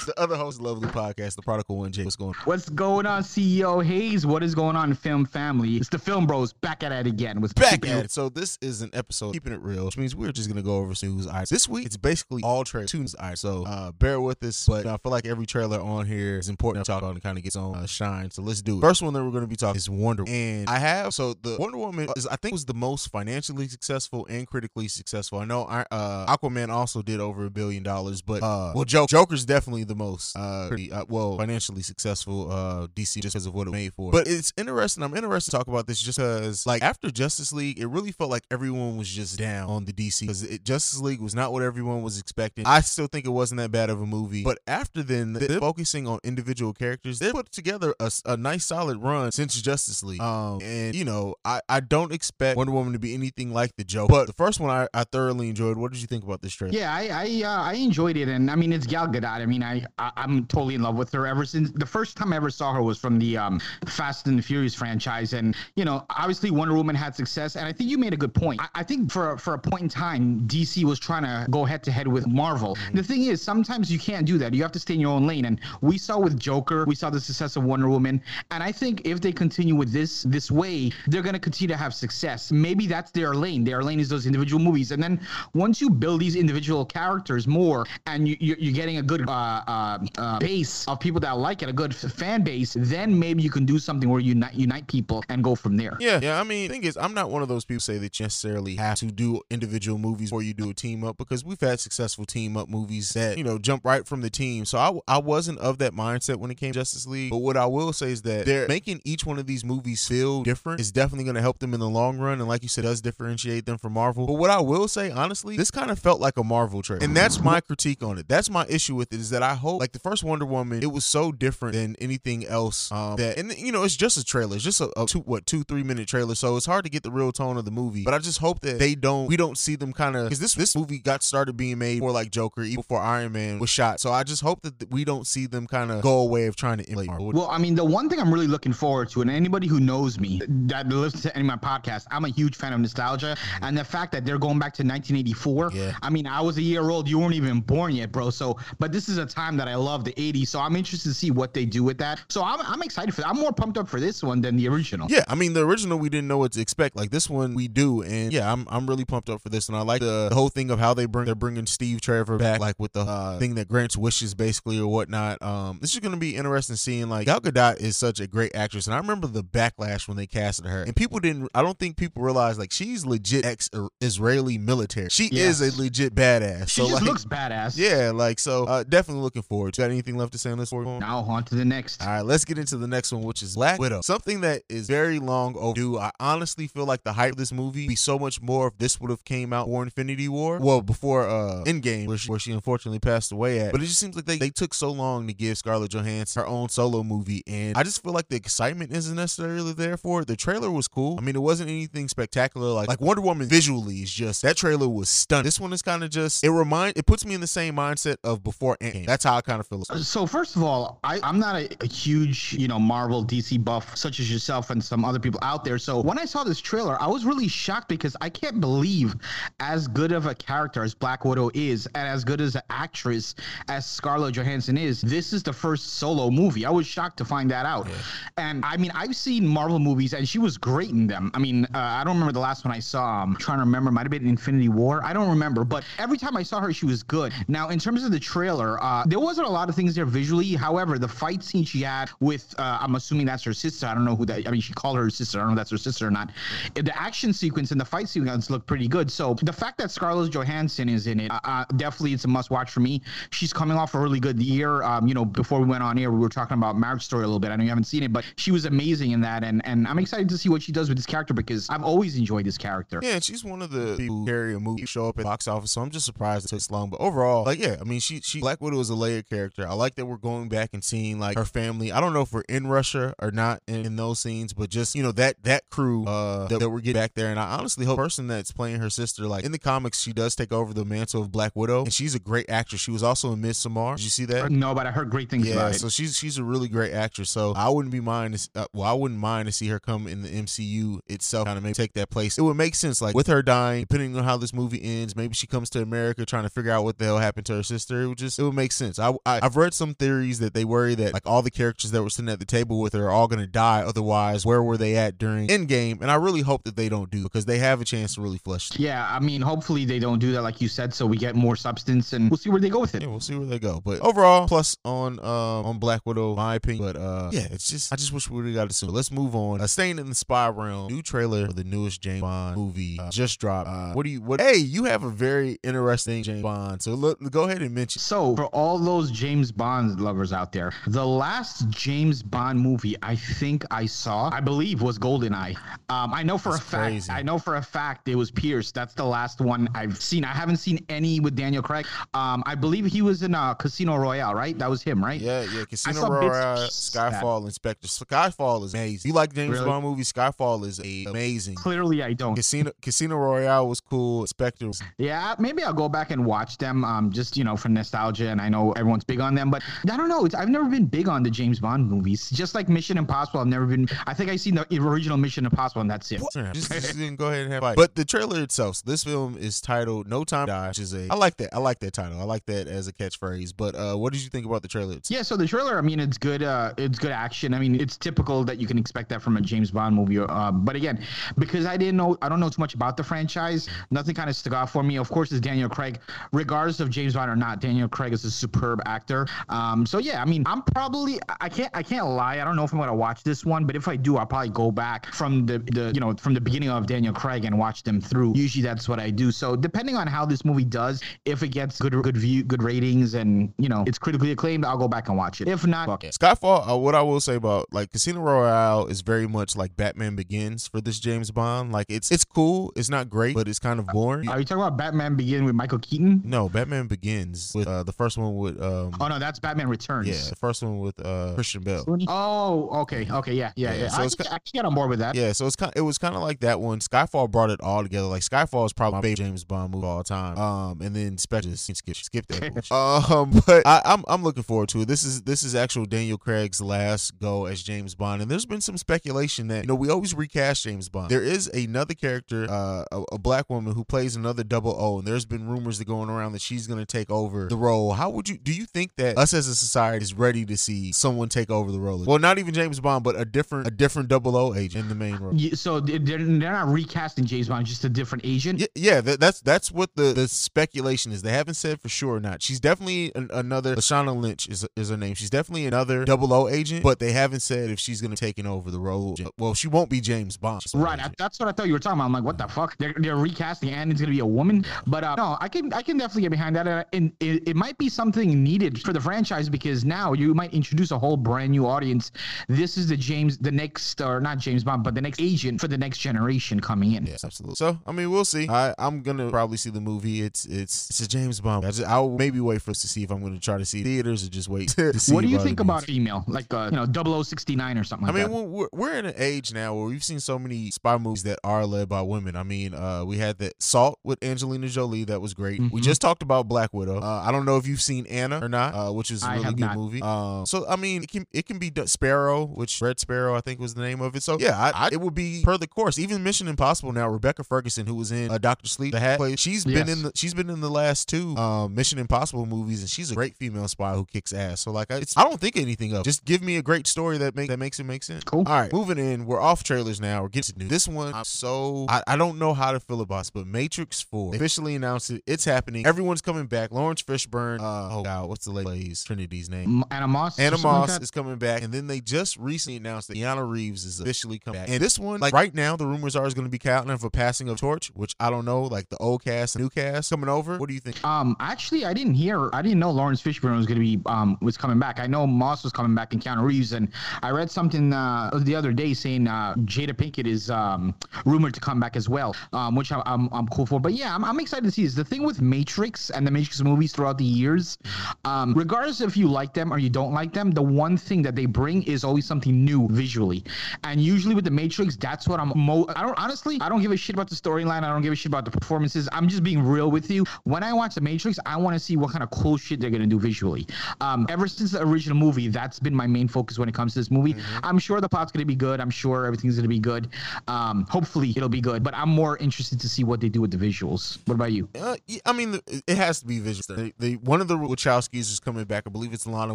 the 0.07 0.15
other 0.17 0.35
host 0.35 0.57
of 0.57 0.65
the 0.65 0.71
Lovely 0.71 0.89
Podcast, 0.89 1.37
the 1.37 1.43
Prodigal 1.43 1.77
One 1.77 1.93
J. 1.93 2.05
What's 2.05 2.17
going 2.17 2.31
on? 2.31 2.45
What's 2.45 2.69
going 2.71 3.05
on, 3.05 3.23
CEO 3.23 3.85
Haize? 3.85 4.25
What 4.25 4.43
is 4.43 4.55
going 4.55 4.77
on, 4.77 4.95
film 4.95 5.27
family? 5.27 5.77
It's 5.77 5.91
the 5.91 5.99
Film 5.99 6.27
Bros 6.27 6.55
back 6.55 6.83
at 6.83 6.91
it 6.91 7.07
again. 7.07 7.43
With 7.43 7.55
Back 7.55 7.87
at 7.87 8.07
it. 8.07 8.11
So 8.11 8.31
this 8.31 8.57
is 8.63 8.81
an 8.81 8.89
episode 8.95 9.35
keeping 9.35 9.53
it 9.53 9.61
real, 9.61 9.85
which 9.85 9.99
means 9.99 10.17
we're 10.17 10.33
just 10.33 10.49
gonna 10.49 10.63
go 10.63 10.77
over 10.77 10.95
some 10.95 11.17
news 11.17 11.27
items. 11.27 11.51
This 11.51 11.69
week 11.69 11.85
it's 11.85 11.99
basically 11.99 12.43
all 12.43 12.65
trailer 12.65 12.87
tunes 12.87 13.15
items. 13.21 13.41
So 13.41 13.67
uh, 13.67 13.93
bear 13.93 14.23
with 14.23 14.43
us, 14.43 14.65
but 14.67 14.87
I 14.87 14.97
feel 14.97 15.13
like 15.13 15.27
every 15.27 15.45
trailer 15.45 15.81
on 15.83 16.07
here 16.07 16.39
is 16.39 16.49
important 16.49 16.87
to 16.87 16.91
talk 16.93 17.03
about 17.03 17.13
and 17.13 17.23
kind 17.23 17.37
of 17.37 17.45
gets 17.45 17.57
on 17.57 17.77
uh, 17.77 17.87
shine. 17.87 18.31
So 18.31 18.41
let's 18.41 18.63
do 18.63 18.79
it. 18.79 18.81
First 18.81 19.03
one 19.03 19.13
that 19.13 19.23
we're 19.23 19.33
gonna 19.33 19.47
be 19.47 19.57
talking 19.57 19.77
is 19.77 19.91
Wonder, 19.91 20.25
Woman. 20.25 20.35
and 20.41 20.71
I 20.71 20.79
have 20.79 21.13
so 21.13 21.35
the 21.35 21.59
Wonder 21.61 21.77
Woman 21.77 22.09
is 22.17 22.27
I 22.27 22.37
think 22.37 22.53
was 22.53 22.65
the 22.65 22.73
most 22.73 23.11
financially 23.13 23.69
successful 23.69 24.27
and 24.31 24.47
critically 24.47 24.89
successful. 24.89 25.41
I 25.41 25.45
know 25.45 25.74
uh, 25.83 26.37
Aquaman 26.37 26.69
also 26.69 27.03
did 27.03 27.21
over 27.21 27.47
a 27.47 27.51
billion 27.51 27.83
dollars, 27.83 28.23
but 28.23 28.43
uh, 28.43 28.73
well, 28.75 28.85
Joker, 28.85 29.11
Joker's 29.11 29.45
definitely 29.45 29.85
the 29.85 29.95
most 29.95 30.37
uh, 30.37 30.69
pretty, 30.69 30.91
uh, 30.93 31.05
well 31.09 31.37
financially 31.37 31.83
successful 31.83 32.51
uh 32.51 32.87
DC 32.89 33.21
just 33.21 33.35
because 33.35 33.47
of 33.47 33.55
what 33.55 33.67
it 33.67 33.71
made 33.71 33.93
for. 33.93 34.11
But 34.13 34.27
it's 34.27 34.53
interesting. 34.57 35.03
I'm 35.03 35.15
interested 35.15 35.51
to 35.51 35.57
talk 35.59 35.67
about 35.69 35.87
this 35.87 36.01
just 36.01 36.19
because 36.19 36.67
like 36.67 36.83
after 36.83 37.11
Justice 37.11 37.53
League, 37.53 37.79
it 37.79 37.87
really 37.87 38.13
felt 38.13 38.31
like 38.31 38.45
everyone 38.51 38.97
was 38.97 39.09
just 39.09 39.39
down 39.39 39.69
on 39.69 39.85
the 39.85 39.93
DC 39.93 40.21
because 40.21 40.47
Justice 40.61 41.01
League 41.01 41.21
was 41.21 41.35
not 41.35 41.53
what 41.53 41.63
everyone 41.63 42.03
was 42.03 42.19
expecting. 42.19 42.67
I 42.67 42.81
still 42.81 43.07
think 43.07 43.27
it 43.27 43.31
wasn't 43.31 43.59
that 43.59 43.73
bad 43.73 43.91
of 43.91 44.01
a 44.01 44.07
movie, 44.07 44.45
but 44.45 44.59
after 44.67 45.03
then, 45.03 45.33
they're 45.33 45.59
focusing 45.61 46.07
on 46.07 46.19
individual 46.25 46.73
characters. 46.73 47.19
They 47.19 47.33
put 47.33 47.51
together 47.51 47.95
a, 48.01 48.11
a 48.25 48.37
nice 48.37 48.65
solid 48.65 48.99
run 49.03 49.33
since 49.33 49.61
Justice 49.61 50.03
League. 50.03 50.21
Um, 50.21 50.61
and 50.63 50.95
you 50.95 51.05
know, 51.05 51.35
I 51.45 51.61
I 51.69 51.81
don't 51.81 52.13
expect 52.13 52.57
Wonder 52.57 52.73
Woman 52.73 52.93
to 52.93 52.99
be 52.99 53.15
anything 53.15 53.53
like 53.53 53.77
the 53.77 53.85
Joker, 53.85 54.11
but 54.11 54.27
the 54.27 54.33
first 54.33 54.61
one 54.61 54.71
I, 54.71 54.89
I 54.95 55.05
thoroughly 55.05 55.49
enjoyed. 55.49 55.64
What 55.73 55.93
did 55.93 56.01
you 56.01 56.07
think 56.07 56.25
about 56.25 56.43
this 56.43 56.53
trailer? 56.53 56.75
Yeah, 56.75 56.93
I 56.93 57.09
I, 57.09 57.43
uh, 57.45 57.63
I 57.63 57.75
enjoyed 57.75 58.17
it, 58.17 58.29
and 58.29 58.51
I 58.51 58.57
mean 58.57 58.73
it's 58.73 58.87
Gal 58.87 59.07
Gadot. 59.07 59.25
I 59.25 59.47
mean 59.47 59.63
I, 59.63 59.85
I 59.99 60.11
am 60.17 60.47
totally 60.47 60.75
in 60.75 60.83
love 60.83 60.97
with 60.97 61.13
her 61.13 61.27
ever 61.27 61.45
since 61.45 61.71
the 61.71 61.87
first 61.87 62.17
time 62.17 62.33
I 62.33 62.37
ever 62.37 62.51
saw 62.51 62.73
her 62.73 62.83
was 62.83 62.99
from 62.99 63.19
the 63.19 63.37
um, 63.37 63.61
Fast 63.87 64.27
and 64.27 64.39
the 64.39 64.43
Furious 64.43 64.75
franchise, 64.75 65.33
and 65.33 65.57
you 65.77 65.85
know 65.85 66.05
obviously 66.11 66.51
Wonder 66.51 66.75
Woman 66.75 66.95
had 66.95 67.15
success, 67.15 67.57
and 67.57 67.67
I 67.67 67.73
think 67.73 67.91
you 67.91 67.99
made 67.99 68.13
a 68.13 68.17
good 68.17 68.35
point. 68.35 68.61
I, 68.61 68.69
I 68.75 68.83
think 68.83 69.11
for 69.11 69.37
for 69.39 69.55
a 69.55 69.59
point 69.59 69.83
in 69.83 69.89
time, 69.89 70.41
DC 70.47 70.85
was 70.85 70.99
trying 70.99 71.23
to 71.23 71.51
go 71.51 71.65
head 71.65 71.83
to 71.85 71.93
head 71.93 72.09
with 72.09 72.27
Marvel. 72.27 72.77
The 72.93 73.03
thing 73.03 73.25
is, 73.25 73.41
sometimes 73.43 73.91
you 73.91 73.99
can't 73.99 74.27
do 74.27 74.39
that. 74.39 74.53
You 74.55 74.63
have 74.63 74.73
to 74.73 74.81
stay 74.81 74.95
in 74.95 75.01
your 75.01 75.13
own 75.13 75.27
lane, 75.27 75.45
and 75.45 75.61
we 75.81 75.99
saw 75.99 76.19
with 76.19 76.39
Joker, 76.39 76.85
we 76.87 76.95
saw 76.95 77.11
the 77.11 77.21
success 77.21 77.57
of 77.57 77.65
Wonder 77.65 77.89
Woman, 77.89 78.21
and 78.51 78.63
I 78.63 78.73
think 78.73 79.03
if 79.05 79.21
they 79.21 79.33
continue 79.33 79.75
with 79.75 79.93
this 79.93 80.23
this 80.25 80.51
way, 80.51 80.91
they're 81.07 81.23
gonna 81.23 81.39
continue 81.39 81.75
to 81.75 81.79
have 81.79 81.95
success. 81.95 82.53
Maybe 82.53 82.87
that's 82.87 83.11
their 83.11 83.35
lane. 83.35 83.65
Their 83.65 83.83
lane 83.83 84.01
is 84.01 84.09
those 84.09 84.27
individual 84.27 84.63
movies, 84.63 84.91
and 84.91 85.03
then 85.03 85.21
once 85.55 85.81
you 85.81 85.91
build 85.91 86.21
these 86.21 86.37
individual 86.37 86.85
characters 86.85 87.47
more, 87.47 87.87
and 88.07 88.29
you, 88.29 88.37
you're 88.41 88.73
getting 88.73 88.99
a 88.99 89.03
good 89.03 89.29
uh, 89.29 89.63
uh, 89.67 89.99
uh, 90.19 90.39
base 90.39 90.87
of 90.89 91.01
people 91.01 91.21
that 91.21 91.37
like 91.39 91.63
it, 91.63 91.69
a 91.69 91.73
good 91.73 91.95
fan 91.95 92.43
base, 92.43 92.77
then 92.79 93.19
maybe 93.19 93.43
you 93.43 93.51
can 93.51 93.65
do 93.65 93.79
something 93.79 94.09
where 94.09 94.21
you 94.21 94.31
unite, 94.31 94.55
unite 94.55 94.87
people 94.87 95.23
and 95.29 95.43
go 95.43 95.55
from 95.55 95.77
there. 95.77 95.97
Yeah, 96.01 96.21
yeah. 96.23 96.41
I 96.41 96.45
mean, 96.45 96.69
the 96.69 96.75
thing 96.75 96.85
is, 96.85 96.97
I'm 96.97 97.15
not 97.15 97.31
one 97.31 97.43
of 97.43 97.49
those 97.49 97.65
people 97.65 97.81
say 97.81 97.99
that 97.99 98.19
you 98.19 98.25
necessarily 98.25 98.77
have 98.77 98.99
to 98.99 99.07
do 99.07 99.41
individual 99.51 99.99
movies 99.99 100.31
before 100.31 100.43
you 100.43 100.55
do 100.55 100.71
a 100.71 100.75
team 100.75 101.05
up 101.05 101.17
because 101.17 101.45
we've 101.45 101.61
had 101.61 101.81
successful 101.81 102.25
team 102.25 102.57
up 102.57 102.69
movies 102.69 103.11
that 103.11 103.37
you 103.39 103.45
know 103.45 103.59
jump 103.59 103.85
right 103.85 104.07
from 104.07 104.21
the 104.21 104.31
team. 104.31 104.65
So 104.65 104.79
I, 104.79 105.15
I 105.17 105.19
wasn't 105.19 105.59
of 105.59 105.79
that 105.79 105.93
mindset 105.93 106.37
when 106.37 106.51
it 106.51 106.57
came 106.57 106.73
to 106.73 106.81
Justice 106.81 107.07
League. 107.07 107.31
But 107.31 107.39
what 107.39 107.57
I 107.57 107.67
will 107.67 107.93
say 107.93 108.13
is 108.13 108.23
that 108.23 108.47
they're 108.47 108.69
making 108.69 109.01
each 109.05 109.25
one 109.25 109.39
of 109.39 109.47
these 109.47 109.65
movies 109.65 110.07
feel 110.07 110.43
different. 110.43 110.81
Is 110.81 110.93
definitely 110.93 111.25
going 111.25 111.37
to 111.37 111.43
help 111.43 111.59
them 111.59 111.75
in 111.75 111.81
the 111.81 111.89
long 111.89 112.19
run, 112.19 112.41
and 112.41 112.49
like 112.49 112.63
you 112.63 112.69
said, 112.69 112.85
does 112.85 113.01
differentiate 113.01 113.67
them 113.67 113.79
from 113.79 113.93
Marvel. 113.95 114.27
But 114.27 114.35
what 114.35 114.51
I 114.51 114.61
will 114.61 114.89
say, 114.89 115.11
honestly, 115.11 115.34
this 115.43 115.71
kind 115.71 115.91
of 115.91 115.99
felt 115.99 116.21
like 116.21 116.37
a 116.37 116.45
Marvel 116.45 116.83
trailer, 116.83 117.05
and 117.05 117.17
that's 117.17 117.41
my 117.41 117.61
critique 117.61 118.03
on 118.03 118.19
it. 118.19 118.29
That's 118.29 118.51
my 118.51 118.67
issue 118.69 118.95
with 118.95 119.13
it 119.13 119.21
is 119.21 119.31
that 119.31 119.43
I 119.43 119.55
hope 119.55 119.81
like 119.81 119.93
the 119.93 119.99
first 119.99 120.25
Wonder 120.25 120.47
Woman, 120.47 120.83
it 120.83 120.93
was 120.93 121.05
so 121.05 121.33
different 121.33 121.75
than 121.75 121.97
anything 122.01 122.47
else. 122.47 122.91
Um, 122.93 123.17
that 123.17 123.39
and 123.39 123.57
you 123.57 123.73
know 123.73 123.83
it's 123.83 123.97
just 123.97 124.17
a 124.17 124.25
trailer, 124.25 124.57
it's 124.57 124.65
just 124.65 124.81
a, 124.81 124.91
a 125.01 125.07
two 125.07 125.21
what 125.21 125.47
two 125.47 125.63
three 125.65 125.83
minute 125.83 126.09
trailer, 126.09 126.35
so 126.35 126.57
it's 126.57 126.67
hard 126.67 126.85
to 126.85 126.91
get 126.91 127.03
the 127.03 127.11
real 127.11 127.33
tone 127.33 127.57
of 127.57 127.65
the 127.65 127.71
movie. 127.71 128.05
But 128.05 128.15
I 128.15 128.19
just 128.19 128.39
hope 128.39 128.61
that 128.61 128.79
they 128.79 128.95
don't 128.95 129.27
we 129.27 129.37
don't 129.37 129.59
see 129.59 129.77
them 129.77 129.93
kind 129.93 130.17
of 130.17 130.25
because 130.25 130.41
this 130.41 130.55
this 130.55 130.77
movie 130.77 130.99
got 130.99 131.23
started 131.23 131.57
being 131.57 131.79
made 131.79 132.01
for 132.01 132.11
like 132.11 132.31
Joker 132.31 132.63
even 132.63 132.77
before 132.77 133.01
Iron 133.01 133.33
Man 133.33 133.59
was 133.59 133.71
shot. 133.71 134.01
So 134.01 134.13
I 134.13 134.25
just 134.25 134.43
hope 134.43 134.63
that 134.63 134.91
we 134.91 135.05
don't 135.05 135.27
see 135.27 135.47
them 135.47 135.67
kind 135.67 135.91
of 135.91 136.03
go 136.03 136.19
away 136.19 136.47
of 136.47 136.57
trying 136.57 136.79
to 136.79 136.85
emulate 136.85 137.09
Marvel. 137.09 137.33
Well, 137.33 137.49
I 137.51 137.59
mean, 137.59 137.75
the 137.75 137.85
one 137.85 138.09
thing 138.09 138.21
I'm 138.21 138.33
really 138.33 138.47
looking 138.47 138.73
forward 138.73 139.09
to, 139.11 139.21
and 139.23 139.31
anybody 139.31 139.67
who 139.67 139.81
knows 139.81 140.19
me 140.19 140.41
that 140.49 140.89
listens 140.89 141.23
to 141.25 141.37
any 141.37 141.49
of 141.49 141.61
my 141.61 141.79
podcasts, 141.79 142.07
I'm 142.11 142.25
a 142.25 142.29
huge 142.29 142.57
fan 142.57 142.73
of 142.73 142.81
nostalgia, 142.81 143.37
and 143.63 143.77
the 143.77 143.85
fact 143.85 144.13
that 144.13 144.25
they're 144.25 144.39
going 144.39 144.59
back 144.59 144.75
to 144.75 144.85
1984. 145.25 145.71
Yeah. 145.73 145.97
I 146.03 146.11
mean, 146.11 146.27
I 146.27 146.41
was 146.41 146.59
a 146.59 146.63
year 146.63 146.91
old, 146.91 147.09
you 147.09 147.19
weren't 147.19 147.35
even 147.35 147.61
born 147.61 147.95
yet, 147.95 148.13
bro. 148.13 148.31
So, 148.31 148.57
but 148.79 148.93
this 148.93 149.09
is 149.09 149.19
a 149.19 149.27
time 149.27 149.57
that 149.57 149.69
I 149.69 149.75
love, 149.75 150.05
the 150.05 150.13
80s. 150.13 150.49
So 150.49 150.61
I'm 150.61 150.77
interested 150.77 151.09
to 151.09 151.15
see 151.15 151.31
what 151.31 151.55
they 151.55 151.65
do 151.65 151.83
with 151.83 151.99
that. 151.99 152.21
So 152.29 152.43
I'm, 152.43 152.61
I'm 152.61 152.83
excited 152.83 153.15
for 153.15 153.23
that. 153.23 153.29
I'm 153.29 153.39
more 153.39 153.53
pumped 153.53 153.79
up 153.79 153.89
for 153.89 154.01
this 154.01 154.23
one 154.23 154.41
than 154.41 154.57
the 154.57 154.69
original. 154.69 155.09
Yeah, 155.11 155.25
I 155.29 155.35
mean 155.35 155.53
the 155.53 155.65
original 155.65 155.99
we 155.99 156.09
didn't 156.09 156.29
know 156.29 156.39
what 156.39 156.53
to 156.53 156.61
expect. 156.61 156.97
Like 156.97 157.11
this 157.11 157.29
one 157.29 157.55
we 157.55 157.69
do, 157.69 158.03
and 158.03 158.33
yeah, 158.33 158.53
I'm 158.53 158.67
I'm 158.71 158.87
really 158.87 159.05
pumped 159.05 159.31
up 159.31 159.41
for 159.41 159.49
this 159.49 159.69
And 159.69 159.77
I 159.77 159.83
like 159.83 160.01
the, 160.01 160.29
the 160.29 160.35
whole 160.35 160.49
thing 160.49 160.71
of 160.71 160.79
how 160.79 160.95
they 160.95 161.07
bring 161.07 161.27
they're 161.27 161.35
bringing 161.35 161.67
Steve 161.67 162.01
Trevor 162.01 162.39
back, 162.39 162.61
like 162.61 162.77
with 162.79 162.93
the 162.93 163.01
uh, 163.01 163.39
thing 163.39 163.55
that 163.57 163.69
grants 163.69 163.97
wishes 163.97 164.35
basically 164.35 164.79
or 164.79 164.87
whatnot. 164.87 165.41
Um, 165.43 165.79
this 165.81 165.95
is 165.95 166.01
gonna 166.01 166.17
be 166.17 166.37
interesting 166.37 166.77
seeing 166.77 167.09
like 167.09 167.27
Gal 167.27 167.41
Gadot 167.41 167.81
is 167.81 167.97
such 167.97 168.21
a 168.21 168.27
great 168.27 168.55
actress, 168.55 168.87
and 168.87 168.95
I 168.95 168.99
remember 168.99 169.27
the 169.27 169.45
backlash 169.45 170.09
when 170.09 170.17
they 170.17 170.27
casted 170.27 170.67
her, 170.67 170.83
and 170.83 170.95
people 170.95 171.19
didn't. 171.21 171.49
I 171.55 171.63
don't 171.63 171.79
think 171.79 171.97
people 171.97 172.23
realized 172.23 172.59
like 172.59 172.73
she's 172.73 173.07
legit 173.07 173.45
ex 173.45 173.71
Israeli 174.01 174.59
military. 174.59 175.11
She 175.15 175.29
Yes. 175.31 175.61
is 175.61 175.77
a 175.77 175.81
legit 175.81 176.15
badass. 176.15 176.69
She 176.69 176.81
so 176.81 176.89
just 176.89 176.95
like, 176.95 177.03
looks 177.03 177.25
badass. 177.25 177.77
yeah, 177.77 178.11
like 178.13 178.39
so. 178.41 178.65
Uh, 178.65 178.83
definitely 178.83 179.23
looking 179.23 179.43
forward. 179.43 179.77
You 179.79 179.85
got 179.85 179.91
anything 179.91 180.17
left 180.17 180.33
to 180.33 180.39
say 180.39 180.51
on 180.51 180.59
this 180.59 180.73
one? 180.73 180.99
Now 180.99 181.19
on 181.21 181.45
to 181.45 181.55
the 181.55 181.65
next. 181.65 182.03
All 182.03 182.09
right, 182.09 182.23
let's 182.25 182.45
get 182.45 182.59
into 182.59 182.77
the 182.77 182.89
next 182.89 183.13
one, 183.13 183.23
which 183.23 183.43
is 183.43 183.55
Black 183.55 183.79
Widow. 183.79 184.01
Something 184.01 184.41
that 184.41 184.63
is 184.69 184.89
very 184.89 185.19
long 185.21 185.57
overdue. 185.57 185.99
I 185.99 186.11
honestly 186.19 186.67
feel 186.67 186.85
like 186.85 187.05
the 187.05 187.13
hype 187.13 187.33
of 187.33 187.37
this 187.39 187.53
movie 187.53 187.87
be 187.87 187.95
so 187.97 188.19
much 188.19 188.43
more 188.43 188.69
if 188.69 188.79
this 188.79 189.01
would 189.01 189.11
have 189.11 189.25
came 189.25 189.53
out 189.53 189.67
before 189.67 189.85
Infinity 189.85 190.29
War. 190.29 190.59
Well, 190.59 190.81
before 190.83 191.29
uh 191.29 191.63
Endgame, 191.65 192.09
where 192.09 192.19
she, 192.19 192.29
where 192.31 192.39
she 192.41 192.51
unfortunately 192.53 192.99
passed 192.99 193.31
away 193.31 193.61
at. 193.61 193.71
But 193.73 193.83
it 193.83 193.87
just 193.87 194.01
seems 194.01 194.17
like 194.17 194.25
they, 194.25 194.39
they 194.39 194.51
took 194.51 194.75
so 194.75 194.91
long 194.91 195.27
to 195.29 195.33
give 195.33 195.57
Scarlett 195.59 195.93
Johansson 195.93 196.43
her 196.43 196.49
own 196.49 196.69
solo 196.69 197.03
movie, 197.05 197.43
and 197.47 197.77
I 197.77 197.85
just 197.85 198.03
feel 198.03 198.13
like 198.13 198.29
the 198.29 198.37
excitement 198.37 198.93
isn't 198.93 199.15
necessarily 199.15 199.73
there 199.75 199.97
for 199.97 200.23
it. 200.23 200.27
The 200.29 200.37
trailer 200.37 200.71
was 200.71 200.89
cool. 200.89 201.17
I 201.19 201.23
mean, 201.23 201.37
it 201.37 201.43
wasn't 201.43 201.71
anything 201.71 202.09
spectacular. 202.09 202.69
Like 202.73 202.89
like 202.89 203.01
Wonder 203.01 203.23
Woman 203.23 203.47
visually 203.49 203.97
is 203.99 204.13
just 204.13 204.43
that 204.43 204.57
trailer 204.57 204.89
was 204.89 205.04
stunning. 205.07 205.45
This 205.45 205.61
one 205.61 205.73
is 205.73 205.83
kind 205.83 206.03
of 206.05 206.11
just 206.11 206.45
it 206.45 206.51
remind 206.51 206.97
it 206.97 207.07
puts 207.07 207.25
me 207.25 207.35
in 207.35 207.41
the 207.41 207.47
same 207.47 207.77
mindset 207.77 208.17
of 208.25 208.43
before 208.43 208.77
Endgame. 208.81 209.07
That's 209.07 209.25
how 209.25 209.37
I 209.37 209.41
kind 209.41 209.61
of 209.61 209.67
feel. 209.67 209.85
So 209.85 210.27
first 210.27 210.57
of 210.57 210.63
all, 210.63 210.99
I, 211.05 211.21
I'm 211.23 211.39
not 211.39 211.57
a, 211.57 211.77
a 211.81 211.87
huge, 211.87 212.55
you 212.55 212.69
know, 212.69 212.79
Marvel 212.79 213.25
DC 213.25 213.63
buff 213.63 213.97
such 213.97 214.21
as 214.21 214.31
yourself 214.31 214.71
and 214.71 214.83
some 214.83 215.05
other 215.05 215.19
people 215.19 215.41
out 215.43 215.65
there. 215.65 215.79
So 215.79 216.01
when 216.01 216.19
I 216.19 216.25
saw 216.25 216.45
this 216.45 216.61
trailer, 216.61 217.01
I 217.01 217.07
was 217.07 217.25
really 217.25 217.49
shocked 217.49 217.89
because 217.89 218.17
I 218.21 218.29
can't 218.29 218.61
believe 218.61 219.15
as 219.61 219.89
good 219.89 220.13
of 220.13 220.27
a 220.27 220.35
character 220.35 220.85
as 220.85 220.95
Black 220.95 221.25
Widow 221.25 221.51
is 221.55 221.87
and 221.95 222.09
as 222.09 222.25
good 222.25 222.41
as 222.41 222.55
an 222.55 222.63
actress 222.71 223.35
as 223.69 223.87
Scarlett 223.87 224.35
Johansson 224.35 224.77
is, 224.77 225.01
this 225.01 225.33
is 225.33 225.43
the 225.43 225.53
first 225.53 225.95
solo 225.95 226.31
movie. 226.31 226.65
I 226.65 226.71
was 226.71 226.87
shocked 226.87 227.17
to 227.19 227.25
find 227.25 227.51
that 227.51 227.67
out. 227.67 227.89
And 228.37 228.65
I 228.65 228.77
mean, 228.77 228.91
I've 228.95 229.17
seen 229.17 229.47
Marvel 229.47 229.79
movies 229.79 230.15
and 230.15 230.29
she 230.29 230.39
was 230.39 230.59
great 230.59 230.91
in 230.91 231.07
them. 231.07 231.31
I 231.35 231.39
mean, 231.39 231.65
uh, 231.67 231.79
I 231.79 232.05
don't 232.05 232.15
remember 232.15 232.33
the 232.33 232.41
last 232.41 232.65
one 232.65 232.75
I 232.75 232.81
saw. 232.81 233.23
I'm 233.23 233.37
trying 233.37 233.59
to 233.59 233.65
remember. 233.65 233.91
Might 233.91 234.03
have 234.03 234.11
been 234.11 234.27
Infinity 234.27 234.69
War. 234.69 234.94
I 235.03 235.13
don't 235.13 235.29
remember, 235.29 235.65
but 235.65 235.85
every 235.99 236.19
time 236.19 236.37
I 236.37 236.43
saw 236.43 236.61
her, 236.61 236.73
she 236.73 236.87
was 236.87 237.03
good. 237.03 237.33
Now, 237.49 237.71
in 237.71 237.79
terms 237.79 238.05
of 238.05 238.13
the 238.13 238.21
trailer, 238.21 238.83
uh, 238.83 239.05
there 239.07 239.21
wasn't 239.21 239.47
a 239.47 239.51
lot 239.51 239.69
of 239.69 239.75
things 239.75 239.95
there 239.95 240.05
visually. 240.05 240.55
However, 240.55 240.99
the 240.99 241.09
fight 241.09 241.43
scene 241.43 241.65
she 241.65 241.83
had 241.83 242.11
with, 242.21 242.55
uh, 242.59 242.79
I'm 242.81 242.95
assuming 242.95 243.27
that's 243.27 243.45
her 243.45 243.55
sister. 243.55 243.87
I 243.87 243.95
don't 243.95 244.05
know 244.05 244.17
who 244.17 244.27
that. 244.27 244.47
I 244.47 244.51
mean, 244.51 244.61
she 244.61 244.73
called 244.75 244.97
her 244.97 245.09
sister. 245.11 245.39
I 245.39 245.43
don't 245.43 245.49
know 245.49 245.53
if 245.55 245.59
that's 245.59 245.71
her 245.71 245.79
sister 245.79 246.07
or 246.07 246.11
not. 246.11 246.31
The 246.75 246.93
action 247.01 247.33
sequence 247.33 247.71
and 247.71 247.81
the 247.81 247.85
fight 247.85 248.09
sequence 248.09 248.51
look 248.51 248.67
pretty 248.67 248.89
good. 248.89 249.11
So 249.11 249.35
the 249.43 249.53
fact 249.53 249.79
that 249.79 249.91
Scarlett 249.91 250.33
Johansson 250.33 250.89
is 250.89 251.07
in 251.07 251.21
it, 251.21 251.31
uh, 251.31 251.41
uh, 251.45 251.65
definitely 251.77 252.13
it's 252.13 252.25
a 252.25 252.29
must 252.29 252.51
watch 252.51 252.71
for 252.71 252.81
me. 252.81 253.03
She's 253.31 253.53
coming 253.53 253.77
off 253.77 253.95
a 253.95 253.99
really 253.99 254.21
good 254.21 254.41
year. 254.43 254.83
Um, 254.83 255.07
you 255.07 255.15
know, 255.15 255.25
before 255.25 255.61
we 255.61 255.67
went 255.67 255.83
on 255.83 255.99
air, 255.99 256.11
we 256.11 256.19
were 256.19 256.29
talking 256.29 256.57
about 256.57 256.77
Marriage 256.77 257.03
Story 257.03 257.25
a 257.25 257.27
little 257.27 257.41
bit. 257.41 257.51
I 257.51 257.57
know 257.57 257.63
you 257.63 257.69
haven't 257.69 257.85
seen 257.85 258.03
it, 258.03 258.13
but 258.13 258.25
she 258.37 258.51
was 258.51 258.65
amazing 258.65 259.13
in 259.13 259.21
that, 259.23 259.45
and 259.45 259.65
and 259.67 259.87
I'm 259.87 259.99
excited 259.99 260.29
to 260.29 260.39
see 260.39 260.49
what 260.49 260.63
she 260.63 260.73
does 260.73 260.89
with 260.89 260.99
this 260.99 261.07
character 261.07 261.35
because 261.35 261.69
I've 261.71 261.83
always 261.83 262.17
enjoyed 262.17 262.45
this 262.45 262.59
character. 262.59 263.01
Yeah, 263.03 263.19
she's 263.21 263.45
one 263.45 263.63
of 263.63 263.71
the 263.71 263.97
people 263.97 264.21
who 264.21 264.27
carry 264.27 264.55
a 264.55 264.61
movie 264.61 264.84
show 264.87 265.09
up 265.09 265.19
at 265.19 265.25
box 265.25 265.49
office, 265.49 265.73
so 265.73 265.81
I'm 265.81 265.91
just 265.91 266.07
surprised 266.07 266.47
it 266.47 266.49
took 266.49 266.61
so 266.61 266.75
long. 266.75 266.91
But 266.91 267.01
overall, 267.01 267.45
like 267.45 267.59
yeah, 267.59 267.77
I 267.81 267.85
mean 267.85 268.01
she 268.01 268.21
she 268.21 268.41
Black 268.41 268.61
Widow 268.61 268.81
is 268.81 268.91
a 268.91 268.95
layered 268.95 269.29
character. 269.29 269.67
I 269.67 269.75
like 269.75 269.95
that 269.97 270.07
we're 270.07 270.17
going 270.17 270.49
back 270.49 270.71
and 270.73 270.83
seeing 270.83 271.19
like 271.19 271.37
her 271.37 271.45
family. 271.45 271.93
I 271.93 272.01
don't 272.01 272.13
know 272.13 272.23
if 272.23 272.33
we're 272.33 272.43
in 272.49 272.67
Russia 272.67 273.15
or 273.21 273.31
not 273.31 273.63
in, 273.67 273.87
in 273.87 273.97
those 273.97 274.21
scenes, 274.21 274.53
but 274.53 274.71
just 274.71 274.95
you 274.95 275.03
know 275.03 275.13
that 275.13 275.43
that 275.45 275.69
crew 275.71 276.05
uh 276.07 276.47
that, 276.49 276.61
that 276.61 276.71
we're 276.71 276.81
getting 276.81 277.01
back 277.01 277.15
there. 277.15 277.31
And 277.31 277.39
I 277.39 277.57
honestly 277.57 277.87
hope 277.87 277.97
the 277.97 278.03
person 278.03 278.27
that's 278.27 278.53
playing 278.53 278.81
her 278.81 278.91
sister, 278.91 279.27
like 279.27 279.45
in 279.45 279.53
the 279.53 279.59
comics, 279.59 280.01
she 280.01 280.13
does 280.13 280.35
take 280.35 280.53
over 280.53 280.73
the 280.73 280.85
mantle 280.85 281.23
of 281.23 281.33
Black 281.33 281.53
Widow, 281.55 281.85
and 281.85 281.93
she's 281.93 282.15
a 282.15 282.19
great 282.19 282.49
actress. 282.51 282.81
She 282.81 282.91
was 282.91 283.03
also 283.03 283.33
in 283.33 283.43
Midsommar. 283.43 283.97
Did 283.97 284.05
you 284.05 284.11
see 284.11 284.25
that? 284.27 284.51
No, 284.51 284.75
but 284.75 284.87
I 284.87 284.91
heard 284.91 285.11
great 285.11 285.31
things 285.31 285.47
yeah, 285.47 285.55
about 285.55 285.75
it. 285.75 285.79
so 285.79 285.89
she's 285.89 286.17
she's 286.17 286.39
a 286.39 286.45
really 286.45 286.69
great 286.69 286.93
actress. 286.93 287.31
So 287.31 287.53
I 287.57 287.69
wouldn't 287.69 287.93
be 287.93 288.01
mind. 288.01 288.39
To, 288.39 288.49
uh, 288.55 288.67
well, 288.73 288.89
I 288.89 288.93
wouldn't 288.93 289.21
mind 289.21 289.47
to 289.47 289.53
see 289.53 289.69
her 289.69 289.81
come 289.81 290.07
in 290.07 290.23
the 290.23 290.29
MCU 290.29 291.01
itself, 291.09 291.47
kind 291.47 291.59
of 291.59 291.65
maybe 291.65 291.75
take 291.75 291.95
that 291.95 292.11
place. 292.11 292.39
It 292.39 292.43
would 292.43 292.57
make 292.57 292.75
sense, 292.75 293.01
like 293.01 293.15
with 293.15 293.27
her 293.27 293.43
dying, 293.43 293.83
depending 293.83 294.17
on 294.17 294.25
how 294.25 294.37
this 294.37 294.53
movie 294.53 294.74
ends. 294.83 295.17
Maybe 295.17 295.35
she 295.35 295.47
comes 295.47 295.71
to 295.71 295.83
America 295.83 296.25
trying 296.25 296.45
to 296.45 296.51
figure 296.51 296.71
out 296.71 296.85
what 296.85 296.99
the 296.99 297.05
hell 297.05 297.19
happened 297.19 297.47
to 297.47 297.55
her 297.55 297.63
sister. 297.63 298.03
It 298.03 298.09
would 298.09 298.19
just 298.19 298.39
it 298.39 298.43
would 298.43 298.55
make 298.55 298.73
sense. 298.73 298.99
I, 298.99 299.15
I 299.27 299.41
have 299.43 299.57
read 299.57 299.75
some 299.75 299.95
theories 299.95 300.39
that 300.41 300.55
they 300.55 300.65
worry 300.65 300.95
that 300.95 301.13
like 301.15 301.27
all 301.27 301.43
the 301.43 301.51
characters 301.51 301.91
that 301.91 302.03
were 302.03 302.11
sitting 302.11 302.31
at 302.31 302.39
the 302.39 302.45
table 302.45 302.81
with 302.81 302.93
her 302.93 303.07
are 303.07 303.11
all 303.11 303.29
gonna 303.29 303.47
die. 303.47 303.83
Otherwise, 303.83 304.45
where 304.47 304.63
were 304.63 304.77
they 304.77 304.97
at 304.97 305.19
during 305.19 305.49
Endgame? 305.49 306.01
And 306.01 306.11
I 306.11 306.15
really 306.17 306.43
hope 306.43 306.65
that 306.65 306.77
they 306.77 306.89
don't 306.89 307.11
do 307.11 307.23
because 307.25 307.45
they 307.45 307.59
have 307.59 307.81
a 307.81 307.85
chance 307.85 308.15
to 308.15 308.21
really 308.21 308.39
flesh. 308.39 308.71
it. 308.71 308.79
Yeah, 308.81 309.07
I 309.11 309.21
mean, 309.21 309.41
hopefully 309.41 309.85
they 309.85 309.99
don't 309.99 310.19
do 310.19 310.33
that, 310.33 310.43
like 310.43 310.61
you 310.61 310.69
said, 310.69 310.95
so 310.95 311.07
we 311.07 311.17
get 311.17 311.35
more 311.35 311.57
substance, 311.57 312.13
and 312.13 312.31
we'll 312.31 312.39
see 312.39 312.51
where 312.51 312.61
they 312.61 312.71
go 312.71 312.81
with 312.81 312.95
it. 312.95 313.03
Yeah, 313.03 313.09
we'll 313.09 313.21
see 313.21 313.35
where 313.37 313.47
they 313.47 313.59
go. 313.59 313.81
But 313.85 314.01
overall, 314.01 314.47
plus 314.49 314.77
on 314.85 315.19
um 315.21 315.67
on 315.67 315.79
Black 315.79 316.03
Widow, 316.05 316.35
my 316.37 316.57
opinion. 316.57 316.85
But 316.85 316.97
uh 317.01 317.31
yeah, 317.33 317.47
it's 317.51 317.69
just 317.69 317.93
I 317.93 317.97
just 317.97 318.13
wish 318.13 318.29
we 318.31 318.37
would 318.37 318.47
have 318.47 318.55
got 318.55 318.71
it 318.71 318.75
soon. 318.75 318.91
Let's 318.91 319.11
move 319.11 319.35
on. 319.35 319.61
Uh, 319.61 319.67
staying 319.67 319.99
in 319.99 320.09
the 320.09 320.15
spy 320.15 320.49
realm, 320.49 320.93
new 320.93 321.03
trailer 321.03 321.47
for 321.47 321.53
the 321.53 321.65
newest 321.65 322.01
James 322.01 322.21
Bond 322.21 322.57
movie 322.57 322.99
uh, 323.01 323.11
just 323.11 323.41
dropped. 323.41 323.69
Uh, 323.69 323.93
what 323.93 324.05
do 324.05 324.11
you 324.11 324.21
what 324.21 324.41
hey, 324.41 324.57
you 324.65 324.85
have 324.85 325.05
a 325.05 325.11
very 325.11 325.59
interesting 325.63 326.23
James 326.23 326.43
Bond. 326.43 326.83
So 326.83 326.93
look 326.95 327.19
go 327.31 327.45
ahead 327.45 327.63
and 327.63 327.75
mention 327.75 328.01
So, 328.01 328.35
for 328.37 328.47
all 328.47 328.79
those 328.79 329.11
James 329.11 329.53
Bond 329.53 330.01
lovers 330.01 330.33
out 330.33 330.53
there, 330.53 330.73
the 330.87 331.07
last 331.07 331.69
James 331.71 332.23
Bond 332.23 332.59
movie 332.61 332.97
I 333.03 333.17
think 333.17 333.65
I 333.71 333.87
saw, 333.87 334.31
I 334.33 334.41
believe, 334.41 334.83
was 334.83 334.99
GoldenEye. 334.99 335.57
Um, 335.89 336.13
I 336.15 336.23
know 336.23 336.39
for 336.39 336.53
That's 336.53 336.63
a 336.65 336.67
fact, 336.67 336.83
crazy. 336.85 337.13
I 337.13 337.23
know 337.23 337.39
for 337.39 337.57
a 337.57 337.63
fact 337.63 338.09
it 338.09 338.15
was 338.17 338.31
Pierce. 338.31 338.73
That's 338.73 338.95
the 338.95 339.05
last 339.05 339.41
one 339.41 339.69
I've 339.75 340.01
seen. 340.01 340.25
I 340.25 340.29
haven't 340.33 340.57
seen 340.59 340.85
any 340.89 341.21
with 341.21 341.37
Daniel 341.37 341.63
Craig. 341.63 341.87
Um, 342.15 342.43
I 342.47 342.55
believe 342.55 342.87
he 342.87 343.03
was 343.03 343.23
in 343.23 343.35
uh, 343.35 343.55
Casino 343.55 343.97
Royale, 343.97 344.35
right? 344.35 344.59
That 344.59 344.71
was 344.71 344.83
him, 344.83 345.05
right? 345.05 345.21
Yeah, 345.21 345.43
yeah. 345.55 345.65
Casino 345.65 345.95
saw 346.01 346.09
bits 346.09 346.23
and 346.23 346.31
Royale, 346.31 346.53
of 346.55 346.59
that. 346.61 346.71
Skyfall, 346.71 347.43
and 347.45 347.53
Spectre. 347.55 347.89
Skyfall 347.89 348.65
is 348.65 348.75
amazing. 348.75 349.09
You 349.09 349.15
like 349.15 349.33
James 349.35 349.51
Really? 349.53 349.67
Bond 349.67 349.85
movies? 349.85 350.13
Skyfall 350.13 350.65
is 350.67 350.79
amazing. 351.07 351.55
Clearly, 351.57 352.03
I 352.03 352.13
don't. 352.13 352.35
Casino 352.35 352.73
Casino 352.83 353.17
Royale 353.17 353.69
was 353.69 353.81
cool. 353.81 354.21
and 354.21 354.29
Spectre 354.29 354.44
was 354.61 354.83
Yeah, 354.99 355.35
maybe 355.39 355.63
I'll 355.63 355.73
go 355.73 355.89
back 355.89 356.11
and 356.11 356.25
watch 356.25 356.59
them, 356.59 356.85
um, 356.85 357.11
just 357.11 357.37
you 357.37 357.45
know, 357.45 357.57
for 357.57 357.69
nostalgia. 357.69 358.29
And 358.29 358.41
I 358.41 358.49
know 358.49 358.73
everyone's 358.73 359.05
big 359.05 359.21
on 359.21 359.35
them, 359.35 359.51
but 359.51 359.63
I 359.91 359.97
don't 359.97 360.09
know. 360.09 360.25
It's, 360.25 360.35
I've 360.35 360.49
never 360.49 360.67
been 360.67 360.87
big 360.87 361.09
on 361.09 361.23
the 361.23 361.31
James 361.31 361.61
Bond 361.61 361.91
movies. 361.91 362.31
Just 362.31 362.55
like 362.55 362.69
Mission 362.69 362.99
Impossible, 362.99 363.41
I've 363.41 363.47
never 363.47 363.67
been. 363.67 363.89
I 364.07 364.15
think 364.15 364.31
I 364.31 364.37
seen 364.37 364.55
the 364.55 364.67
original 364.81 365.17
Mission 365.17 365.45
Impossible, 365.45 365.81
and 365.81 365.91
that's 365.91 366.11
it. 366.13 366.21
just, 366.33 366.71
just 366.73 366.93
didn't 366.99 367.17
go 367.17 367.29
ahead 367.29 367.45
and 367.45 367.53
have 367.53 367.63
fight. 367.63 367.77
But 367.77 367.95
the 367.95 368.05
trailer 368.05 368.43
itself, 368.43 368.77
so 368.77 368.83
this 368.87 369.05
film 369.05 369.37
is 369.37 369.61
titled 369.61 370.09
"No 370.09 370.25
Time 370.25 370.47
to 370.47 370.53
Die," 370.53 370.69
which 370.69 370.79
is 370.79 370.95
a. 370.95 371.09
I 371.11 371.15
like 371.17 371.37
that. 371.39 371.55
I 371.55 371.59
like 371.59 371.81
that 371.81 371.93
title. 371.93 372.21
I 372.21 372.25
like 372.25 372.47
that 372.47 372.69
as 372.69 372.89
a 372.89 372.93
catchphrase. 372.93 373.53
But 373.57 373.75
uh, 373.75 373.95
what 373.97 374.13
did 374.13 374.23
you 374.23 374.31
think 374.31 374.47
about 374.47 374.63
the 374.63 374.69
trailer? 374.69 374.97
itself? 374.97 375.17
Yeah, 375.17 375.23
so 375.23 375.37
the 375.37 375.47
trailer, 375.47 375.79
I 375.79 375.81
mean, 375.81 376.01
it's 376.01 376.19
good. 376.19 376.43
Uh, 376.43 376.75
it's 376.79 376.99
good 376.99 377.13
action. 377.13 377.55
I 377.55 377.59
mean, 377.59 377.75
it's 377.75 377.97
typical 377.97 378.45
that 378.45 378.59
you 378.59 378.67
can 378.67 378.79
expect 378.79 379.09
that 379.11 379.23
from 379.23 379.37
a 379.37 379.41
James 379.41 379.71
Bond 379.71 379.95
movie. 379.95 380.19
Uh, 380.19 380.53
but 380.53 380.77
again, 380.77 381.05
because 381.39 381.67
I 381.67 381.77
didn't 381.77 381.97
know, 381.97 382.17
I 382.23 382.29
don't 382.29 382.41
know 382.41 382.49
too 382.49 382.61
much 382.61 382.75
about 382.75 382.97
the 382.97 383.05
franchise. 383.05 383.69
Nothing 383.91 384.15
kind 384.15 384.31
of 384.31 384.34
stuck 384.35 384.53
out 384.53 384.71
for 384.71 384.83
me. 384.83 384.97
Of 384.97 385.11
course, 385.11 385.33
is 385.33 385.41
Daniel 385.41 385.69
Craig. 385.69 385.99
Regardless 386.33 386.81
of 386.81 386.91
James 386.91 387.15
Bond 387.15 387.31
or 387.31 387.37
not, 387.37 387.61
Daniel 387.61 387.89
Craig 387.89 388.13
is 388.13 388.25
a 388.25 388.31
superb 388.31 388.81
actor. 388.87 389.27
Um, 389.49 389.87
so 389.87 389.99
yeah, 389.99 390.21
I 390.21 390.25
mean, 390.25 390.43
I'm 390.47 390.63
probably, 390.63 391.19
I 391.41 391.49
can't, 391.49 391.71
I 391.75 391.83
can't 391.83 392.07
lie. 392.07 392.41
I 392.41 392.45
don't 392.45 392.57
know 392.57 392.65
if 392.65 392.73
I'm 392.73 392.79
gonna 392.79 392.95
watch 392.95 393.23
this 393.23 393.45
one, 393.45 393.65
but 393.65 393.77
if 393.77 393.89
I 393.89 393.97
do, 393.97 394.17
I'll 394.17 394.27
probably 394.27 394.51
go 394.51 394.71
back 394.71 395.13
from 395.13 395.47
the, 395.47 395.59
the, 395.59 395.93
you 395.95 396.01
know, 396.01 396.15
from 396.15 396.35
the 396.35 396.41
beginning 396.41 396.71
of 396.71 396.87
Daniel 396.87 397.15
Craig 397.15 397.45
and 397.45 397.59
watch 397.59 397.83
them 397.83 398.01
through. 398.01 398.35
Usually, 398.35 398.63
that's 398.63 398.89
what 398.89 399.01
I 399.01 399.11
do. 399.11 399.31
So 399.31 399.57
depending 399.57 399.97
on 399.97 400.07
how 400.07 400.25
this 400.25 400.45
movie 400.45 400.65
does, 400.65 401.03
if 401.25 401.43
it 401.43 401.49
gets 401.49 401.79
good, 401.79 401.93
good 402.03 402.17
view, 402.17 402.43
good 402.43 402.63
ratings, 402.63 403.15
and 403.15 403.53
you 403.59 403.69
know, 403.69 403.85
it's 403.87 403.99
critically 403.99 404.33
acclaimed, 404.33 404.65
I'll 404.65 404.79
go 404.79 404.89
back 404.89 405.09
and 405.09 405.17
watch 405.17 405.41
it. 405.41 405.49
If 405.49 405.67
not, 405.67 405.87
fuck 405.87 406.05
it. 406.05 406.15
Skyfall, 406.15 406.69
uh, 406.71 406.77
what 406.77 406.95
I 406.95 407.03
will 407.03 407.21
say 407.21 407.35
about 407.35 407.73
like 407.73 407.93
Casino 407.93 408.21
Royale 408.21 408.87
is 408.87 409.01
very 409.03 409.27
much 409.27 409.57
like 409.57 409.77
Batman 409.77 410.17
Begins 410.17 410.67
for 410.67 410.81
this 410.81 410.99
James 410.99 411.31
Bond. 411.31 411.73
Like 411.73 411.87
it's 411.89 412.11
it's 412.11 412.25
cool, 412.25 412.73
it's 412.77 412.91
not 412.91 413.11
great, 413.11 413.35
but 413.35 413.49
it's 413.49 413.59
kind 413.59 413.81
of 413.81 413.87
boring. 413.87 414.24
Are 414.29 414.39
you 414.39 414.45
talking 414.45 414.63
about 414.63 414.77
Batman 414.77 415.15
Begin 415.17 415.45
with 415.45 415.55
Michael 415.55 415.79
Keaton? 415.79 416.23
No, 416.25 416.49
Batman 416.49 416.87
Begins 416.87 417.53
with 417.55 417.67
uh, 417.69 417.83
the 417.83 417.93
first 417.93 418.17
one 418.19 418.37
with 418.37 418.61
um 418.63 418.93
Oh 419.01 419.09
no, 419.09 419.19
that's 419.19 419.39
Batman 419.39 419.69
Returns. 419.69 420.09
yeah, 420.09 420.31
the 420.31 420.37
first 420.37 420.63
one 420.63 420.79
with 420.79 421.05
uh 421.05 421.33
Christian 421.35 421.63
Bale. 421.63 421.85
Oh, 422.09 422.69
okay, 422.83 423.07
okay, 423.11 423.33
yeah, 423.35 423.53
yeah, 423.57 423.73
Yeah, 423.73 423.83
yeah. 423.83 423.89
so 423.89 424.03
I, 424.03 424.09
can, 424.09 424.27
I 424.27 424.39
can 424.39 424.51
get 424.53 424.65
on 424.65 424.75
board 424.75 424.91
with 424.91 424.99
that. 425.01 425.15
Yeah, 425.15 425.33
so 425.33 425.47
it's 425.47 425.57
kind 425.57 425.73
it 425.77 425.81
was 425.83 425.99
kind 425.99 426.15
of 426.15 426.23
like 426.23 426.41
that 426.41 426.61
one. 426.61 426.81
Skyfall 426.81 427.31
brought 427.31 427.51
it 427.51 427.61
all 427.61 427.83
together. 427.83 428.07
Like 428.07 428.23
Skyfall 428.23 428.67
is 428.67 428.73
probably 428.73 428.97
my 428.99 429.03
favorite 429.03 429.25
James 429.25 429.45
Bond 429.45 429.73
movie 429.73 429.85
of 429.87 429.91
all 429.91 430.05
time. 430.05 430.39
Um, 430.39 430.81
and 430.81 430.95
then 430.95 431.19
Spectre 431.19 431.57
skip 431.57 431.97
skip 431.97 432.27
that. 432.29 432.71
um, 433.11 433.43
but 433.47 433.67
I, 433.67 433.83
I'm 433.85 434.05
I'm 434.09 434.23
looking 434.23 434.43
forward 434.43 434.69
to 434.71 434.83
it. 434.83 434.89
This 434.89 435.05
is 435.05 435.23
this 435.23 435.43
is 435.43 435.55
actual 435.55 435.85
Daniel 435.85 436.19
Craig's 436.19 436.61
last 436.61 437.19
go 437.19 437.47
as 437.47 437.63
James 437.63 437.95
Bond, 437.95 438.23
and 438.23 438.31
there's 438.31 438.47
been 438.47 438.61
some 438.61 438.77
speculation 438.79 439.49
that 439.49 439.63
you 439.65 439.69
know 439.69 439.75
we 439.75 439.89
always 439.91 440.15
recast 440.15 440.65
James 440.65 440.89
Bond. 440.89 441.11
There 441.11 441.23
is 441.23 441.49
another 441.49 441.95
character, 441.95 442.47
uh, 442.49 442.85
a, 442.93 443.03
a 443.13 443.19
black 443.19 443.51
woman 443.51 443.75
who 443.75 443.85
plays 443.85 444.14
another 444.17 444.43
double 444.43 444.75
O, 444.79 444.99
and 444.99 445.07
there's 445.07 445.25
been 445.25 445.49
rumors 445.49 445.79
that 445.79 445.87
going 445.87 446.11
around 446.11 446.33
that 446.33 446.41
she's 446.41 446.67
gonna 446.67 446.87
take 446.87 447.11
over 447.11 447.47
the 447.47 447.57
role. 447.57 447.93
How 447.93 448.11
would 448.11 448.29
you 448.29 448.39
do? 448.39 448.53
You 448.53 448.67
think 448.67 448.97
that 448.97 449.19
us 449.19 449.35
as 449.35 449.47
a 449.47 449.55
society 449.55 450.03
is 450.03 450.15
ready 450.15 450.45
to 450.47 450.57
see 450.57 450.93
someone 450.93 451.29
take 451.29 451.51
over 451.51 451.71
the 451.71 451.81
role? 451.81 452.05
Well, 452.05 452.19
not 452.19 452.39
even 452.39 452.55
James 452.55 452.81
Bond, 452.81 453.05
but 453.05 453.19
a 453.19 453.25
different 453.25 453.67
a 453.67 453.71
different 453.71 454.09
double 454.09 454.37
O 454.37 454.55
agent 454.55 454.85
in 454.85 454.89
the 454.89 454.95
main 454.95 455.17
role. 455.17 455.35
Yeah, 455.35 455.55
so 455.55 455.81
they're, 455.81 455.99
they're 455.99 456.19
not 456.19 456.69
recasting 456.69 457.25
James 457.25 457.49
Bond, 457.49 457.67
just 457.67 457.85
a 457.85 457.89
different 457.89 458.25
agent. 458.25 458.61
Yeah, 458.61 458.67
yeah 458.75 459.01
that, 459.01 459.21
that's 459.21 459.41
that's 459.41 459.71
what 459.71 459.95
the, 459.97 460.13
the 460.13 460.29
speculation 460.29 461.13
is. 461.13 461.23
They 461.23 461.33
haven't 461.33 461.55
said 461.55 461.81
for 461.81 461.89
sure 461.89 462.17
or 462.17 462.21
not. 462.21 462.43
She's 462.43 462.61
definitely 462.61 463.13
an, 463.15 463.31
another. 463.33 463.77
Lashana 463.77 464.15
Lynch 464.17 464.49
is 464.49 464.67
is 464.77 464.91
her 464.91 464.97
name. 464.97 465.15
She's 465.15 465.31
definitely 465.31 465.67
another 465.67 466.05
double 466.05 466.33
O 466.33 466.49
agent, 466.49 466.83
but 466.83 466.99
they 466.99 467.13
haven't 467.13 467.41
said 467.41 467.71
if 467.71 467.79
she's 467.79 468.01
gonna 468.01 468.15
taking 468.17 468.47
over 468.47 468.71
the 468.71 468.81
role. 468.81 469.17
Well, 469.39 469.55
she 469.55 469.69
won't 469.69 469.91
be 469.91 470.01
James 470.01 470.37
Bond. 470.37 470.63
Right, 470.75 470.99
I, 470.99 471.11
that's 471.19 471.39
what 471.39 471.49
I 471.49 471.53
thought 471.53 471.67
you 471.67 471.73
were 471.73 471.79
talking 471.79 471.99
about. 471.99 472.07
I'm 472.07 472.13
like, 472.13 472.25
what 472.25 472.39
the 472.39 472.49
fuck? 472.49 472.77
They're, 472.79 472.95
they're 472.97 473.17
recasting, 473.17 473.71
and 473.71 473.91
it's 473.91 474.01
gonna 474.05 474.15
be 474.15 474.21
a 474.21 474.27
woman. 474.27 474.65
But 474.87 475.05
uh, 475.05 475.15
no, 475.17 475.37
I 475.41 475.49
can 475.49 475.73
I 475.73 475.83
can 475.83 475.97
definitely 475.99 476.23
get 476.23 476.31
behind 476.31 476.57
that, 476.57 476.67
and, 476.67 476.85
and 476.93 477.13
it, 477.21 477.49
it 477.49 477.57
might 477.57 477.77
be 477.79 477.89
something 477.89 478.43
needed 478.43 478.81
for 478.83 478.93
the 478.93 479.01
franchise 479.01 479.49
because 479.49 479.85
now 479.85 480.13
you 480.13 480.35
might 480.35 480.53
introduce 480.53 480.91
a 480.91 480.99
whole 480.99 481.17
brand 481.17 481.51
new 481.53 481.67
audience. 481.67 482.13
This 482.49 482.77
is 482.77 482.89
the 482.89 482.97
James, 482.97 483.39
the 483.39 483.51
next, 483.53 484.01
or 484.01 484.21
not 484.21 484.39
James 484.39 484.65
Bond, 484.65 484.85
but 484.85 484.95
the 484.95 485.01
next 485.01 485.21
agent 485.21 485.61
for 485.61 485.69
the 485.69 485.79
next 485.79 485.99
generation 485.99 486.61
coming 486.61 486.93
in. 486.93 487.07
Yes, 487.07 487.25
absolutely. 487.25 487.57
So 487.57 487.79
I 487.87 487.93
mean, 487.93 488.11
we'll 488.11 488.25
see. 488.25 488.49
I 488.49 488.75
I'm 488.79 489.03
gonna 489.03 489.31
probably 489.31 489.57
see 489.57 489.71
the 489.71 489.81
movie. 489.81 490.23
It's 490.23 490.45
it's 490.45 490.91
it's 490.91 491.01
a 491.01 491.09
James 491.09 491.41
Bond. 491.41 491.65
I 491.65 491.71
just 491.71 491.89
I'll 491.89 492.11
maybe 492.11 492.41
wait 492.41 492.63
for 492.63 492.71
us 492.71 492.81
to 492.83 492.89
see 492.89 493.03
if 493.03 493.11
I'm 493.11 493.23
gonna 493.23 493.41
try 493.41 493.59
to 493.59 493.65
see 493.65 493.83
theaters 493.83 494.27
or 494.27 494.31
just 494.31 494.49
wait 494.49 494.69
to 494.77 494.99
see. 494.99 495.15
What 495.15 495.23
do 495.23 495.29
you 495.29 495.41
think 495.41 495.61
about 495.61 495.85
female, 495.85 496.25
like 496.27 496.53
uh, 496.53 496.71
you 496.71 496.77
know, 496.77 497.23
0069 497.23 497.79
or 497.79 497.85
something 497.85 498.09
I 498.09 498.13
like 498.13 498.31
mean, 498.31 498.31
that? 498.31 498.49
we're, 498.49 498.69
we're 498.73 498.95
in 498.95 499.07
an 499.07 499.15
age 499.17 499.53
now 499.53 499.75
where 499.75 499.87
we've 499.87 500.05
seen 500.05 500.21
so 500.21 500.39
many 500.39 500.71
spy 500.71 500.99
movies 500.99 501.23
that 501.25 501.39
are 501.45 501.67
led 501.67 501.89
by 501.89 502.03
women. 502.03 502.37
I 502.37 502.43
mean, 502.43 502.75
uh, 502.75 503.05
we 503.05 503.19
had 503.19 503.39
that 503.39 503.63
Salt 503.63 503.94
with 504.03 504.23
Angelina 504.25 504.69
Jolie, 504.69 505.05
that 505.05 505.21
was 505.21 505.35
great. 505.35 505.61
We 505.61 505.81
Mhm. 505.81 505.83
just 505.83 506.01
talked 506.01 506.23
about 506.23 506.49
Black 506.49 506.73
Widow. 506.73 507.01
Uh, 507.01 507.23
I 507.25 507.31
don't 507.33 507.45
know 507.45 507.57
if 507.57 507.67
you've 507.67 507.81
seen 507.83 508.07
Anna 508.07 508.41
or 508.43 508.49
not, 508.49 508.75
uh, 508.75 508.93
which 508.93 509.11
is 509.11 509.23
a 509.23 509.31
really 509.31 509.45
good 509.45 509.59
not. 509.61 509.77
movie. 509.77 510.03
Um, 510.03 510.47
so 510.47 510.67
I 510.69 510.77
mean, 510.77 511.03
it 511.03 511.11
can 511.11 511.27
it 511.33 511.47
can 511.47 511.59
be 511.59 511.71
done- 511.71 511.87
Sparrow, 511.87 512.47
which 512.47 512.81
Red 512.81 512.99
Sparrow 512.99 513.35
I 513.37 513.41
think 513.41 513.61
was 513.61 513.75
the 513.75 513.83
name 513.83 514.01
of 514.01 514.17
it. 514.17 514.23
So 514.23 514.39
yeah, 514.39 514.59
I, 514.59 514.87
I, 514.87 514.89
it 514.93 515.01
would 515.01 515.15
be 515.15 515.43
per 515.45 515.57
the 515.59 515.67
course. 515.67 515.99
Even 515.99 516.23
Mission 516.23 516.49
Impossible 516.49 516.93
now, 516.93 517.09
Rebecca 517.09 517.45
Ferguson, 517.45 517.87
who 517.87 517.95
was 517.95 518.11
in 518.13 518.31
uh, 518.31 518.39
Doctor 518.39 518.69
Sleep, 518.69 518.93
the 518.93 519.01
hat 519.01 519.19
play, 519.19 519.37
she's 519.37 519.65
been 519.65 519.89
in 519.89 520.03
the 520.03 520.13
she's 520.15 520.35
been 520.35 520.51
in 520.51 520.61
the 520.61 520.71
last 520.71 521.09
two 521.09 521.37
um, 521.37 521.75
Mission 521.75 521.99
Impossible 521.99 522.47
movies, 522.47 522.81
and 522.81 522.91
she's 522.91 523.11
a 523.11 523.15
great 523.15 523.37
female 523.37 523.69
spy 523.69 523.95
who 523.95 524.05
kicks 524.05 524.33
ass. 524.33 524.61
So 524.61 524.71
like, 524.73 524.91
I- 524.91 524.97
it's, 524.97 525.17
I 525.17 525.23
don't 525.25 525.41
think 525.41 525.57
anything 525.57 525.93
of. 525.93 526.01
it. 526.01 526.05
Just 526.05 526.25
give 526.25 526.43
me 526.43 526.57
a 526.57 526.63
great 526.63 526.87
story 526.87 527.19
that 527.19 527.35
make 527.37 527.49
that 527.49 527.59
makes 527.59 527.79
it 527.81 527.85
make 527.85 528.03
sense. 528.03 528.25
Cool. 528.25 528.45
All 528.47 528.61
right, 528.61 528.73
moving 528.73 528.99
in. 528.99 529.27
We're 529.27 529.41
off 529.41 529.63
trailers 529.65 530.01
now. 530.01 530.23
We're 530.23 530.29
getting 530.29 530.55
to 530.55 530.59
new. 530.65 530.69
This 530.69 530.89
one, 530.89 531.13
I'm 531.15 531.25
so 531.25 531.87
I, 531.89 532.03
I 532.07 532.17
don't 532.17 532.39
know 532.39 532.55
how 532.55 532.73
to 532.73 532.81
feel 532.81 533.01
about 533.01 533.19
this, 533.21 533.31
but 533.31 533.47
Matrix 533.47 533.84
Matrix 533.85 534.03
4. 534.03 534.31
They 534.33 534.37
officially 534.37 534.75
announced 534.75 535.11
it. 535.11 535.23
It's 535.27 535.45
happening. 535.45 535.87
Everyone's 535.87 536.23
coming 536.23 536.47
back. 536.47 536.73
Laurence 536.73 537.03
Fishburne. 537.03 537.61
Uh, 537.61 537.99
oh 537.99 538.03
god, 538.03 538.29
what's 538.29 538.47
the 538.47 538.51
lady 538.51 538.65
plays 538.67 539.05
Trinity's 539.05 539.51
name? 539.51 539.83
M- 539.83 539.85
Anna 539.91 540.09
Moss. 540.09 540.39
Anna 540.39 540.57
something 540.57 540.71
like 540.71 540.81
Moss 540.81 540.89
that? 540.91 541.03
is 541.03 541.11
coming 541.11 541.37
back, 541.37 541.63
and 541.63 541.73
then 541.73 541.87
they 541.87 542.01
just 542.01 542.39
recently 542.39 542.79
announced 542.79 543.09
that 543.09 543.17
Keanu 543.17 543.49
Reeves 543.49 543.85
is 543.85 544.01
officially 544.01 544.39
coming 544.39 544.61
back. 544.61 544.71
And 544.71 544.81
this 544.81 544.99
one, 544.99 545.21
like 545.21 545.35
right 545.35 545.55
now, 545.55 545.77
the 545.77 545.87
rumors 545.87 546.17
are 546.17 546.27
is 546.27 546.33
going 546.35 546.47
to 546.47 546.51
be 546.51 546.59
counting 546.59 546.97
for 546.97 547.11
passing 547.11 547.49
of 547.49 547.61
torch, 547.61 547.89
which 547.95 548.15
I 548.19 548.31
don't 548.31 548.45
know, 548.47 548.63
like 548.63 548.89
the 548.89 548.97
old 548.99 549.23
cast, 549.23 549.59
new 549.59 549.69
cast 549.69 550.11
coming 550.11 550.31
over. 550.31 550.57
What 550.57 550.69
do 550.69 550.75
you 550.75 550.81
think? 550.81 551.05
Um, 551.05 551.37
actually, 551.41 551.85
I 551.85 551.93
didn't 551.93 552.15
hear. 552.15 552.49
I 552.55 552.63
didn't 552.63 552.79
know 552.79 552.91
Laurence 552.91 553.23
Fishburne 553.23 553.57
was 553.57 553.67
going 553.67 553.79
to 553.79 553.85
be 553.85 554.01
um 554.07 554.39
was 554.41 554.57
coming 554.57 554.79
back. 554.79 554.99
I 554.99 555.07
know 555.07 555.27
Moss 555.27 555.63
was 555.63 555.73
coming 555.73 555.95
back 555.95 556.15
and 556.15 556.23
Keanu 556.23 556.43
Reeves, 556.43 556.73
and 556.73 556.89
I 557.23 557.31
read 557.31 557.51
something 557.51 557.93
uh, 557.93 558.31
the 558.43 558.55
other 558.55 558.73
day 558.73 558.95
saying 558.95 559.29
uh, 559.29 559.55
Jada 559.59 559.93
Pinkett 559.93 560.27
is 560.27 560.51
um 560.51 560.95
rumored 561.27 561.53
to 561.55 561.61
come 561.61 561.79
back 561.81 561.97
as 561.97 562.09
well, 562.09 562.35
um, 562.55 562.75
which 562.77 562.91
I, 562.93 563.03
I'm 563.05 563.29
I'm 563.33 563.47
cool 563.49 563.67
for. 563.67 563.74
But 563.79 563.93
yeah, 563.95 564.15
I'm, 564.15 564.25
I'm 564.25 564.41
excited 564.41 564.65
to 564.65 564.71
see 564.71 564.85
this. 564.85 564.95
The 564.95 565.05
thing 565.05 565.23
with 565.23 565.41
Matrix 565.41 566.11
and 566.11 566.27
the 566.27 566.31
Matrix 566.31 566.61
movies 566.63 566.93
throughout 566.93 567.19
the 567.19 567.25
years, 567.25 567.79
um, 568.25 568.55
regardless 568.55 569.01
if 569.01 569.17
you 569.17 569.29
like 569.29 569.55
them 569.55 569.73
or 569.73 569.79
you 569.79 569.91
don't 569.91 570.13
like 570.13 570.33
them, 570.33 570.51
the 570.51 570.63
one 570.63 570.97
thing 570.97 571.23
that 571.23 571.35
they 571.35 571.47
bring 571.47 571.83
is 571.85 572.05
always 572.05 572.27
something 572.27 572.65
new 572.65 572.89
visually, 572.89 573.45
and 573.85 574.01
usually 574.01 574.35
with 574.35 574.45
the 574.45 574.51
Matrix, 574.51 574.97
that's 574.97 575.29
what 575.29 575.41
I'm. 575.41 575.53
Mo- 575.55 575.87
I 575.95 576.03
don't 576.03 576.19
honestly, 576.19 576.59
I 576.61 576.69
don't 576.69 576.83
give 576.83 576.93
a 576.93 576.97
shit 576.97 577.15
about 577.15 577.29
the 577.29 577.37
storyline. 577.37 577.83
I 577.83 577.89
don't 577.89 578.03
give 578.03 578.13
a 578.13 578.17
shit 578.17 578.27
about 578.27 578.45
the 578.45 578.51
performances. 578.51 579.09
I'm 579.13 579.29
just 579.29 579.43
being 579.43 579.63
real 579.63 579.91
with 579.91 580.11
you. 580.11 580.25
When 580.45 580.63
I 580.63 580.73
watch 580.73 580.95
the 580.95 581.01
Matrix, 581.01 581.39
I 581.47 581.57
want 581.57 581.75
to 581.75 581.81
see 581.81 581.97
what 581.97 582.11
kind 582.11 582.23
of 582.23 582.31
cool 582.31 582.57
shit 582.57 582.81
they're 582.81 582.91
gonna 582.91 583.07
do 583.07 583.19
visually. 583.19 583.67
Um, 584.01 584.27
ever 584.29 584.49
since 584.49 584.73
the 584.73 584.83
original 584.83 585.17
movie, 585.17 585.49
that's 585.49 585.79
been 585.79 585.95
my 585.95 586.07
main 586.07 586.29
focus 586.29 586.59
when 586.59 586.69
it 586.69 586.75
comes 586.75 586.95
to 586.95 587.01
this 587.01 587.11
movie. 587.11 587.37
I'm 587.63 587.79
sure 587.79 588.01
the 588.01 588.09
plot's 588.09 588.33
gonna 588.33 588.45
be 588.45 588.55
good. 588.57 588.81
I'm 588.81 588.91
sure 588.91 589.27
everything's 589.27 589.57
gonna 589.57 589.69
be 589.69 589.79
good. 589.79 590.09
Um, 590.49 590.87
hopefully 590.89 591.31
it'll 591.37 591.49
be 591.49 591.61
good. 591.61 591.83
But 591.83 591.95
I'm 591.95 592.09
more 592.09 592.37
interested 592.39 592.81
to 592.81 592.89
see 592.89 593.05
what 593.05 593.21
they 593.21 593.29
do 593.29 593.41
with 593.41 593.51
the 593.57 593.67
visuals. 593.69 594.19
What 594.27 594.35
about 594.35 594.53
you? 594.53 594.69
Uh, 594.79 594.97
I 595.25 595.33
mean, 595.33 595.59
it 595.87 595.97
has 595.97 596.21
to 596.21 596.27
be 596.27 596.39
visual. 596.39 596.77
They, 596.77 596.93
they, 596.99 597.13
one 597.15 597.41
of 597.41 597.49
the 597.49 597.57
Wachowskis 597.57 598.15
is 598.21 598.41
coming 598.41 598.65
back. 598.65 598.85
I 598.87 598.91
believe 598.91 599.13
it's 599.13 599.27
Lana 599.27 599.55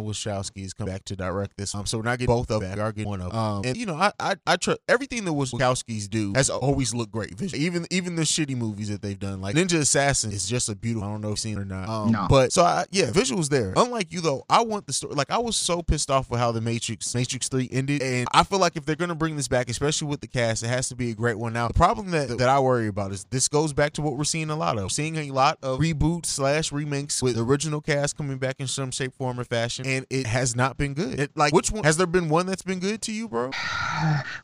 Wachowski 0.00 0.64
is 0.64 0.72
coming 0.72 0.92
back 0.92 1.04
to 1.06 1.16
direct 1.16 1.56
this. 1.56 1.74
Um, 1.74 1.86
so 1.86 1.98
we're 1.98 2.04
not 2.04 2.18
getting 2.18 2.34
both 2.34 2.50
of 2.50 2.60
them. 2.60 2.74
We 2.74 2.80
are 2.80 2.92
getting 2.92 3.08
one 3.08 3.20
of 3.20 3.32
them. 3.32 3.38
Um, 3.38 3.62
and 3.64 3.76
you 3.76 3.86
know, 3.86 3.94
I 3.96 4.12
I, 4.18 4.36
I 4.46 4.56
trust 4.56 4.80
everything 4.88 5.24
that 5.24 5.32
Wachowskis 5.32 6.08
do 6.08 6.32
has 6.34 6.50
always 6.50 6.94
looked 6.94 7.12
great. 7.12 7.34
Visually. 7.34 7.64
Even 7.64 7.86
even 7.90 8.16
the 8.16 8.22
shitty 8.22 8.56
movies 8.56 8.88
that 8.88 9.02
they've 9.02 9.18
done, 9.18 9.40
like 9.40 9.56
Ninja 9.56 9.78
Assassin, 9.78 10.32
is 10.32 10.48
just 10.48 10.68
a 10.68 10.74
beautiful. 10.74 11.08
I 11.08 11.12
don't 11.12 11.20
know 11.20 11.28
if 11.28 11.32
you've 11.32 11.38
seen 11.40 11.58
it 11.58 11.60
or 11.60 11.64
not. 11.64 11.88
Um, 11.88 12.12
No. 12.12 12.26
But 12.28 12.52
so 12.52 12.62
I, 12.62 12.86
yeah, 12.90 13.06
visuals 13.06 13.48
there. 13.48 13.72
Unlike 13.76 14.12
you 14.12 14.20
though, 14.20 14.44
I 14.48 14.62
want 14.62 14.86
the 14.86 14.92
story. 14.92 15.14
Like 15.14 15.30
I 15.30 15.38
was 15.38 15.56
so 15.56 15.82
pissed 15.82 16.10
off 16.10 16.30
with 16.30 16.40
how 16.40 16.52
the 16.52 16.60
Matrix 16.60 17.14
Matrix 17.14 17.48
Three 17.48 17.68
ended, 17.70 18.02
and 18.02 18.26
I 18.32 18.44
feel 18.44 18.58
like 18.58 18.76
if 18.76 18.84
they're 18.84 18.96
gonna 18.96 19.14
bring 19.14 19.36
this 19.36 19.48
back, 19.48 19.68
especially 19.68 20.08
with 20.08 20.20
the 20.20 20.28
cast, 20.28 20.62
it 20.62 20.68
has 20.68 20.88
to 20.88 20.96
be 20.96 21.10
a 21.10 21.14
great 21.14 21.38
one. 21.38 21.52
Now 21.52 21.68
the 21.68 21.74
problem 21.74 22.10
that 22.10 22.38
that 22.38 22.48
I 22.48 22.58
worry 22.60 22.88
about 22.88 23.12
is 23.12 23.24
this 23.30 23.48
goes 23.48 23.72
back 23.72 23.89
to 23.94 24.02
what 24.02 24.16
we're 24.16 24.24
seeing 24.24 24.50
a 24.50 24.56
lot 24.56 24.78
of. 24.78 24.92
Seeing 24.92 25.16
a 25.16 25.30
lot 25.30 25.58
of 25.62 25.78
reboots 25.80 26.26
slash 26.26 26.72
remakes 26.72 27.22
with 27.22 27.36
the 27.36 27.44
original 27.44 27.80
cast 27.80 28.16
coming 28.16 28.38
back 28.38 28.56
in 28.58 28.66
some 28.66 28.90
shape, 28.90 29.14
form, 29.14 29.38
or 29.40 29.44
fashion, 29.44 29.86
and 29.86 30.06
it 30.10 30.26
has 30.26 30.54
not 30.56 30.76
been 30.76 30.94
good. 30.94 31.18
It, 31.20 31.36
like 31.36 31.52
which 31.52 31.70
one 31.70 31.84
has 31.84 31.96
there 31.96 32.06
been 32.06 32.28
one 32.28 32.46
that's 32.46 32.62
been 32.62 32.78
good 32.80 33.02
to 33.02 33.12
you, 33.12 33.28
bro? 33.28 33.50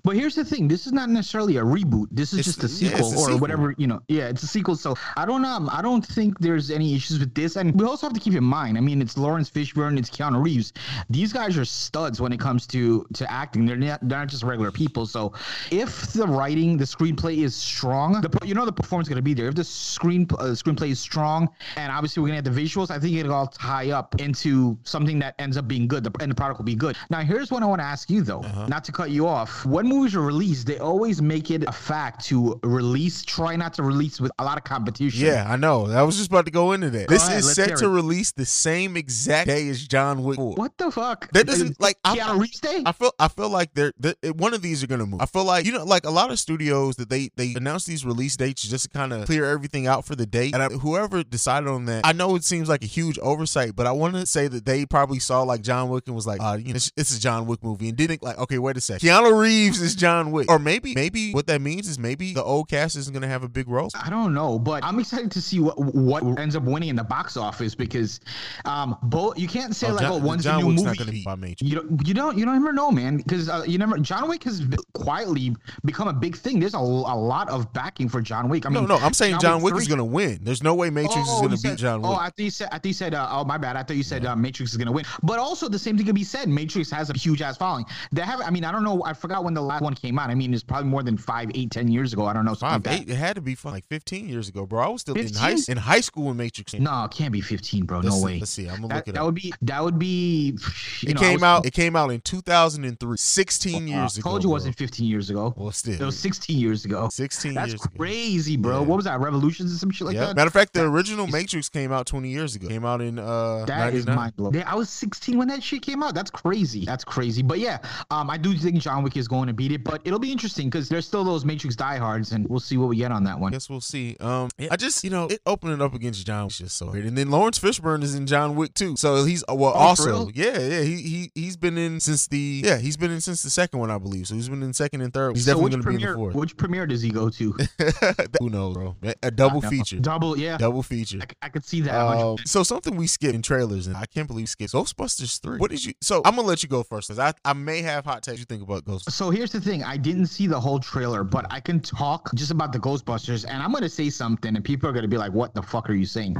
But 0.04 0.16
here's 0.16 0.34
the 0.34 0.44
thing: 0.44 0.68
this 0.68 0.86
is 0.86 0.92
not 0.92 1.08
necessarily 1.08 1.56
a 1.56 1.62
reboot. 1.62 2.08
This 2.10 2.32
is 2.32 2.40
It's- 2.40 2.54
just 2.56 2.64
a 2.64 2.68
sequel 2.68 3.08
it's 3.08 3.12
a 3.16 3.18
or 3.18 3.24
sequel. 3.24 3.38
whatever. 3.38 3.74
You 3.78 3.86
know, 3.86 4.00
yeah, 4.08 4.28
it's 4.28 4.42
a 4.42 4.46
sequel. 4.46 4.76
So 4.76 4.94
I 5.16 5.24
don't 5.24 5.42
know. 5.42 5.68
I 5.72 5.80
don't 5.82 6.04
think 6.04 6.38
there's 6.38 6.70
any 6.70 6.94
issues 6.94 7.18
with 7.18 7.34
this. 7.34 7.56
And 7.56 7.78
we 7.80 7.86
also 7.86 8.06
have 8.06 8.14
to 8.14 8.20
keep 8.20 8.34
in 8.34 8.44
mind. 8.44 8.76
I 8.76 8.80
mean, 8.80 9.00
it's 9.00 9.16
Laurence 9.16 9.50
Fishburne, 9.50 9.98
it's 9.98 10.10
Keanu 10.10 10.42
Reeves. 10.44 10.72
These 11.10 11.32
guys 11.32 11.56
are 11.56 11.64
studs 11.64 12.20
when 12.20 12.32
it 12.32 12.40
comes 12.40 12.66
to 12.68 13.06
to 13.14 13.30
acting. 13.32 13.64
They're 13.66 13.76
not 13.76 14.00
they're 14.08 14.18
not 14.18 14.28
just 14.28 14.42
regular 14.42 14.70
people. 14.70 15.06
So 15.06 15.32
if 15.70 16.12
the 16.12 16.26
writing, 16.26 16.76
the 16.76 16.84
screenplay 16.84 17.38
is 17.38 17.54
strong, 17.56 18.20
the 18.20 18.38
you 18.44 18.54
know 18.54 18.66
the 18.66 18.72
performance 18.72 19.08
is 19.08 19.10
gonna 19.10 19.22
be 19.22 19.34
there. 19.36 19.48
If 19.48 19.54
the 19.54 19.64
screen 19.64 20.26
uh, 20.38 20.54
screenplay 20.54 20.90
is 20.90 21.00
strong, 21.00 21.48
and 21.76 21.92
obviously 21.92 22.22
we're 22.22 22.28
gonna 22.28 22.36
have 22.42 22.44
the 22.44 22.50
visuals, 22.62 22.90
I 22.90 22.98
think 22.98 23.16
it'll 23.16 23.32
all 23.32 23.46
tie 23.46 23.90
up 23.90 24.20
into 24.20 24.76
something 24.84 25.18
that 25.20 25.34
ends 25.38 25.56
up 25.56 25.68
being 25.68 25.86
good. 25.88 26.04
The, 26.04 26.12
and 26.20 26.30
the 26.30 26.34
product 26.34 26.58
will 26.58 26.64
be 26.64 26.74
good. 26.74 26.96
Now 27.10 27.20
here's 27.20 27.50
what 27.50 27.62
I 27.62 27.66
want 27.66 27.80
to 27.80 27.84
ask 27.86 28.10
you 28.10 28.22
though, 28.22 28.40
Uh-huh. 28.42 28.66
not 28.66 28.84
to 28.84 28.92
cut 28.92 29.10
you 29.10 29.26
off. 29.26 29.64
When 29.66 29.86
movies 29.86 30.14
are 30.14 30.20
released, 30.22 30.66
they 30.66 30.78
always 30.78 31.20
make 31.22 31.50
it 31.50 31.64
a 31.66 31.72
fact 31.72 32.24
to 32.26 32.58
release. 32.62 33.22
Try 33.24 33.56
not 33.56 33.74
to 33.74 33.82
release 33.82 34.20
with 34.20 34.32
a 34.38 34.44
lot 34.44 34.58
of 34.58 34.64
competition. 34.64 35.24
Yeah, 35.26 35.44
I 35.48 35.56
know. 35.56 35.86
I 35.86 36.02
was 36.02 36.16
just 36.16 36.28
about 36.30 36.44
to 36.46 36.50
go 36.52 36.72
into 36.72 36.90
that. 36.90 37.08
this 37.08 37.26
ahead, 37.26 37.38
is 37.40 37.54
set 37.54 37.76
to 37.78 37.88
release 37.88 38.32
the 38.32 38.46
same 38.46 38.96
exact 38.96 39.48
day 39.48 39.68
as 39.68 39.86
John 39.86 40.22
Wick 40.22 40.36
4. 40.36 40.54
What 40.54 40.76
the 40.78 40.90
fuck? 40.90 41.30
That 41.32 41.46
doesn't- 41.46 41.80
like, 41.80 41.98
I- 42.04 42.16
Keanu 42.18 42.40
Reeves 42.40 42.60
Day. 42.60 42.82
I 42.86 42.92
feel 42.92 43.12
I 43.18 43.28
feel 43.28 43.48
like 43.50 43.74
they're, 43.74 43.92
they 43.98 44.14
one 44.30 44.54
of 44.54 44.62
these 44.62 44.82
are 44.82 44.86
gonna 44.86 45.06
move. 45.06 45.20
I 45.20 45.26
feel 45.26 45.44
like 45.44 45.64
you 45.66 45.72
know 45.72 45.84
like 45.84 46.04
a 46.06 46.10
lot 46.10 46.30
of 46.30 46.38
studios 46.38 46.96
that 46.96 47.10
they 47.10 47.30
they 47.36 47.54
announce 47.54 47.84
these 47.84 48.04
release 48.04 48.36
dates 48.36 48.62
just 48.62 48.84
to 48.84 48.90
kind 48.90 49.12
of 49.12 49.25
clear 49.26 49.44
everything 49.44 49.86
out 49.86 50.04
for 50.04 50.14
the 50.14 50.24
date. 50.26 50.54
And 50.54 50.62
I, 50.62 50.68
whoever 50.68 51.22
decided 51.24 51.68
on 51.68 51.84
that, 51.86 52.06
I 52.06 52.12
know 52.12 52.36
it 52.36 52.44
seems 52.44 52.68
like 52.68 52.82
a 52.82 52.86
huge 52.86 53.18
oversight, 53.18 53.74
but 53.74 53.86
I 53.86 53.92
want 53.92 54.14
to 54.14 54.24
say 54.26 54.48
that 54.48 54.64
they 54.64 54.86
probably 54.86 55.18
saw 55.18 55.42
like 55.42 55.62
John 55.62 55.88
Wick 55.88 56.04
and 56.06 56.14
was 56.14 56.26
like, 56.26 56.40
uh, 56.40 56.56
you 56.60 56.68
know, 56.72 56.76
it's, 56.76 56.92
it's 56.96 57.16
a 57.16 57.20
John 57.20 57.46
Wick 57.46 57.62
movie, 57.62 57.88
and 57.88 57.96
didn't 57.96 58.22
like, 58.22 58.38
okay, 58.38 58.58
wait 58.58 58.76
a 58.76 58.80
second, 58.80 59.06
Keanu 59.08 59.38
Reeves 59.38 59.80
is 59.82 59.94
John 59.94 60.30
Wick, 60.30 60.50
or 60.50 60.58
maybe 60.58 60.94
maybe 60.94 61.32
what 61.32 61.46
that 61.48 61.60
means 61.60 61.88
is 61.88 61.98
maybe 61.98 62.32
the 62.32 62.42
old 62.42 62.68
cast 62.68 62.96
isn't 62.96 63.12
gonna 63.12 63.26
have 63.28 63.42
a 63.42 63.48
big 63.48 63.68
role. 63.68 63.90
I 64.00 64.10
don't 64.10 64.32
know, 64.32 64.58
but 64.58 64.84
I'm 64.84 64.98
excited 64.98 65.30
to 65.32 65.40
see 65.42 65.60
what 65.60 65.74
what 65.78 66.22
ends 66.38 66.54
up 66.56 66.62
winning 66.62 66.88
in 66.90 66.96
the 66.96 67.04
box 67.04 67.36
office 67.36 67.74
because 67.74 68.20
um 68.64 68.96
both 69.02 69.38
you 69.38 69.48
can't 69.48 69.74
say 69.74 69.88
Oh, 69.88 69.92
like 69.94 70.02
John, 70.02 70.12
oh 70.12 70.16
one's 70.18 70.44
John 70.44 70.60
a 70.60 70.62
new 70.62 70.68
Wick's 70.68 70.82
movie. 70.82 70.88
not 70.90 70.98
gonna 70.98 71.12
be 71.12 71.22
by 71.24 71.34
Matrix. 71.34 71.62
you 71.62 71.76
don't, 71.76 72.06
you 72.06 72.14
don't, 72.14 72.38
you 72.38 72.44
don't 72.44 72.56
ever 72.56 72.72
know, 72.72 72.90
man, 72.90 73.16
because 73.18 73.48
uh, 73.48 73.62
you 73.66 73.78
never. 73.78 73.98
John 73.98 74.28
Wick 74.28 74.44
has 74.44 74.62
quietly 74.94 75.54
become 75.84 76.08
a 76.08 76.12
big 76.12 76.36
thing. 76.36 76.60
There's 76.60 76.74
a, 76.74 76.78
a 76.78 77.16
lot 77.16 77.48
of 77.48 77.72
backing 77.72 78.08
for 78.08 78.20
John 78.20 78.48
Wick. 78.48 78.66
I 78.66 78.68
mean, 78.68 78.86
no, 78.86 78.96
no, 78.96 79.04
I'm 79.04 79.12
saying 79.16 79.38
John 79.40 79.62
Wick 79.62 79.74
is 79.76 79.88
gonna 79.88 80.04
win. 80.04 80.38
There's 80.42 80.62
no 80.62 80.74
way 80.74 80.90
Matrix 80.90 81.16
is 81.16 81.24
Oh, 81.28 81.42
gonna 81.42 81.56
beat 81.56 81.76
John 81.76 82.02
Wick. 82.02 82.10
Oh, 82.10 82.14
I 82.14 82.26
thought 82.26 82.38
you 82.38 82.50
said. 82.50 82.68
I 82.72 82.78
thought 82.78 82.86
you 82.86 82.92
said. 82.92 83.14
Uh, 83.14 83.28
oh, 83.30 83.44
my 83.44 83.58
bad. 83.58 83.76
I 83.76 83.82
thought 83.82 83.96
you 83.96 84.02
said 84.02 84.24
uh, 84.26 84.36
Matrix 84.36 84.72
is 84.72 84.76
gonna 84.76 84.92
win. 84.92 85.04
But 85.22 85.38
also, 85.38 85.68
the 85.68 85.78
same 85.78 85.96
thing 85.96 86.06
can 86.06 86.14
be 86.14 86.24
said. 86.24 86.48
Matrix 86.48 86.90
has 86.90 87.10
a 87.10 87.14
huge 87.14 87.42
ass 87.42 87.56
following. 87.56 87.84
They 88.12 88.22
have. 88.22 88.40
I 88.40 88.50
mean, 88.50 88.64
I 88.64 88.72
don't 88.72 88.84
know. 88.84 89.02
I 89.04 89.12
forgot 89.12 89.44
when 89.44 89.54
the 89.54 89.62
last 89.62 89.82
one 89.82 89.94
came 89.94 90.18
out. 90.18 90.30
I 90.30 90.34
mean, 90.34 90.52
it's 90.54 90.62
probably 90.62 90.88
more 90.88 91.02
than 91.02 91.16
five, 91.16 91.50
eight, 91.54 91.70
ten 91.70 91.88
years 91.88 92.12
ago. 92.12 92.26
I 92.26 92.32
don't 92.32 92.44
know. 92.44 92.54
Five, 92.54 92.84
like 92.86 93.02
eight. 93.02 93.08
It 93.08 93.16
had 93.16 93.36
to 93.36 93.42
be 93.42 93.54
fun, 93.54 93.72
like 93.72 93.86
15 93.86 94.28
years 94.28 94.48
ago, 94.48 94.66
bro. 94.66 94.82
I 94.82 94.88
was 94.88 95.00
still 95.02 95.16
in 95.16 95.32
high 95.34 95.56
in 95.68 95.76
high 95.76 96.00
school 96.00 96.26
when 96.26 96.36
Matrix 96.36 96.72
came. 96.72 96.82
No, 96.84 97.04
it 97.04 97.10
can't 97.10 97.32
be 97.32 97.40
15, 97.40 97.84
bro. 97.84 97.98
Let's 97.98 98.08
no 98.08 98.18
see, 98.20 98.24
way. 98.24 98.38
Let's 98.40 98.50
see. 98.50 98.66
I'm 98.68 98.76
gonna 98.76 98.88
That, 98.88 98.94
look 98.96 99.08
it 99.08 99.12
that 99.14 99.20
up. 99.20 99.26
would 99.26 99.34
be. 99.34 99.52
That 99.62 99.84
would 99.84 99.98
be. 99.98 100.56
You 101.00 101.10
It 101.10 101.14
know, 101.14 101.20
came 101.20 101.34
was- 101.34 101.42
out. 101.42 101.66
It 101.66 101.72
came 101.72 101.96
out 101.96 102.10
in 102.10 102.20
2003. 102.20 103.16
16 103.16 103.88
years 103.88 104.16
I 104.16 104.20
ago. 104.20 104.30
told 104.30 104.42
you 104.44 104.50
it 104.50 104.52
wasn't 104.52 104.76
15 104.76 105.06
years 105.06 105.30
ago. 105.30 105.54
Well, 105.56 105.72
still. 105.72 105.94
It 106.00 106.04
was 106.04 106.18
16 106.18 106.58
years 106.58 106.84
ago. 106.84 107.08
16 107.10 107.54
That's 107.54 107.68
years 107.68 107.84
ago. 107.84 107.94
crazy, 107.96 108.56
bro. 108.56 108.80
Yeah. 108.80 108.86
What 108.86 108.96
was 108.96 109.05
that? 109.06 109.20
Revolutions 109.20 109.74
or 109.74 109.78
some 109.78 109.90
shit 109.90 110.06
like 110.06 110.14
yeah. 110.14 110.26
that? 110.26 110.36
Matter 110.36 110.48
of 110.48 110.52
fact, 110.52 110.74
the 110.74 110.82
original 110.84 111.26
Matrix 111.26 111.68
came 111.68 111.92
out 111.92 112.06
20 112.06 112.28
years 112.28 112.54
ago. 112.54 112.68
Came 112.68 112.84
out 112.84 113.00
in 113.00 113.18
uh 113.18 113.64
That 113.66 113.94
is 113.94 114.06
99. 114.06 114.16
mind 114.16 114.36
blowing. 114.36 114.62
I 114.64 114.74
was 114.74 114.90
16 114.90 115.38
when 115.38 115.48
that 115.48 115.62
shit 115.62 115.82
came 115.82 116.02
out. 116.02 116.14
That's 116.14 116.30
crazy. 116.30 116.84
That's 116.84 117.04
crazy. 117.04 117.42
But 117.42 117.58
yeah, 117.58 117.78
um, 118.10 118.30
I 118.30 118.36
do 118.36 118.54
think 118.54 118.76
John 118.80 119.02
Wick 119.02 119.16
is 119.16 119.28
going 119.28 119.46
to 119.46 119.52
beat 119.54 119.72
it. 119.72 119.84
But 119.84 120.02
it'll 120.04 120.18
be 120.18 120.32
interesting 120.32 120.68
because 120.68 120.88
there's 120.88 121.06
still 121.06 121.24
those 121.24 121.44
Matrix 121.44 121.76
diehards, 121.76 122.32
and 122.32 122.46
we'll 122.48 122.60
see 122.60 122.76
what 122.76 122.88
we 122.88 122.96
get 122.96 123.12
on 123.12 123.24
that 123.24 123.38
one. 123.38 123.52
Guess 123.52 123.70
we'll 123.70 123.80
see. 123.80 124.16
Um, 124.20 124.48
I 124.70 124.76
just 124.76 125.04
you 125.04 125.10
know 125.10 125.26
it 125.26 125.40
opening 125.46 125.80
up 125.80 125.94
against 125.94 126.26
John 126.26 126.44
was 126.44 126.58
just 126.58 126.76
so 126.76 126.90
weird, 126.90 127.04
and 127.06 127.16
then 127.16 127.30
Laurence 127.30 127.58
Fishburne 127.58 128.02
is 128.02 128.14
in 128.14 128.26
John 128.26 128.56
Wick 128.56 128.74
too. 128.74 128.96
So 128.96 129.24
he's 129.24 129.44
uh, 129.48 129.54
well 129.54 129.72
Oh, 129.74 129.78
also 129.78 130.30
yeah 130.34 130.58
yeah 130.58 130.82
he 130.82 130.96
he 131.02 131.30
he's 131.34 131.56
been 131.56 131.76
in 131.78 132.00
since 132.00 132.26
the 132.26 132.62
yeah 132.64 132.78
he's 132.78 132.96
been 132.96 133.10
in 133.10 133.20
since 133.20 133.42
the 133.42 133.50
second 133.50 133.78
one 133.78 133.90
I 133.90 133.98
believe. 133.98 134.26
So 134.26 134.34
he's 134.34 134.48
been 134.48 134.62
in 134.62 134.72
second 134.72 135.00
and 135.02 135.12
third. 135.12 135.36
He's 135.36 135.44
so 135.44 135.52
definitely 135.52 135.70
gonna 135.82 135.98
be 135.98 136.02
in 136.04 136.10
the 136.10 136.16
fourth. 136.16 136.34
Which 136.34 136.56
premiere 136.56 136.86
does 136.86 137.02
he 137.02 137.10
go 137.10 137.28
to? 137.30 137.52
Who 138.40 138.50
knows, 138.50 138.74
bro? 138.74 138.95
A 139.22 139.30
double 139.30 139.60
know. 139.60 139.68
feature. 139.68 139.98
Double, 139.98 140.38
yeah. 140.38 140.56
Double 140.56 140.82
feature. 140.82 141.20
I 141.42 141.48
could 141.48 141.64
see 141.64 141.80
that. 141.82 141.94
Um, 141.94 142.38
so 142.44 142.62
something 142.62 142.96
we 142.96 143.06
skipped 143.06 143.34
in 143.34 143.42
trailers, 143.42 143.86
and 143.86 143.96
I 143.96 144.06
can't 144.06 144.26
believe 144.26 144.42
we 144.42 144.46
skipped 144.46 144.72
Ghostbusters 144.72 145.40
three. 145.40 145.58
What 145.58 145.70
did 145.70 145.84
you? 145.84 145.94
So 146.00 146.22
I'm 146.24 146.36
gonna 146.36 146.48
let 146.48 146.62
you 146.62 146.68
go 146.68 146.82
first, 146.82 147.08
cause 147.08 147.18
I 147.18 147.32
I 147.44 147.52
may 147.52 147.82
have 147.82 148.04
hot 148.04 148.22
takes. 148.22 148.38
You 148.38 148.44
think 148.44 148.62
about 148.62 148.84
Ghostbusters? 148.84 149.12
So 149.12 149.30
here's 149.30 149.52
the 149.52 149.60
thing. 149.60 149.82
I 149.82 149.96
didn't 149.96 150.26
see 150.26 150.46
the 150.46 150.58
whole 150.58 150.78
trailer, 150.78 151.24
but 151.24 151.46
I 151.50 151.60
can 151.60 151.80
talk 151.80 152.30
just 152.34 152.50
about 152.50 152.72
the 152.72 152.78
Ghostbusters, 152.78 153.44
and 153.48 153.62
I'm 153.62 153.72
gonna 153.72 153.88
say 153.88 154.10
something, 154.10 154.54
and 154.54 154.64
people 154.64 154.88
are 154.88 154.92
gonna 154.92 155.08
be 155.08 155.18
like, 155.18 155.32
"What 155.32 155.54
the 155.54 155.62
fuck 155.62 155.90
are 155.90 155.94
you 155.94 156.06
saying?" 156.06 156.36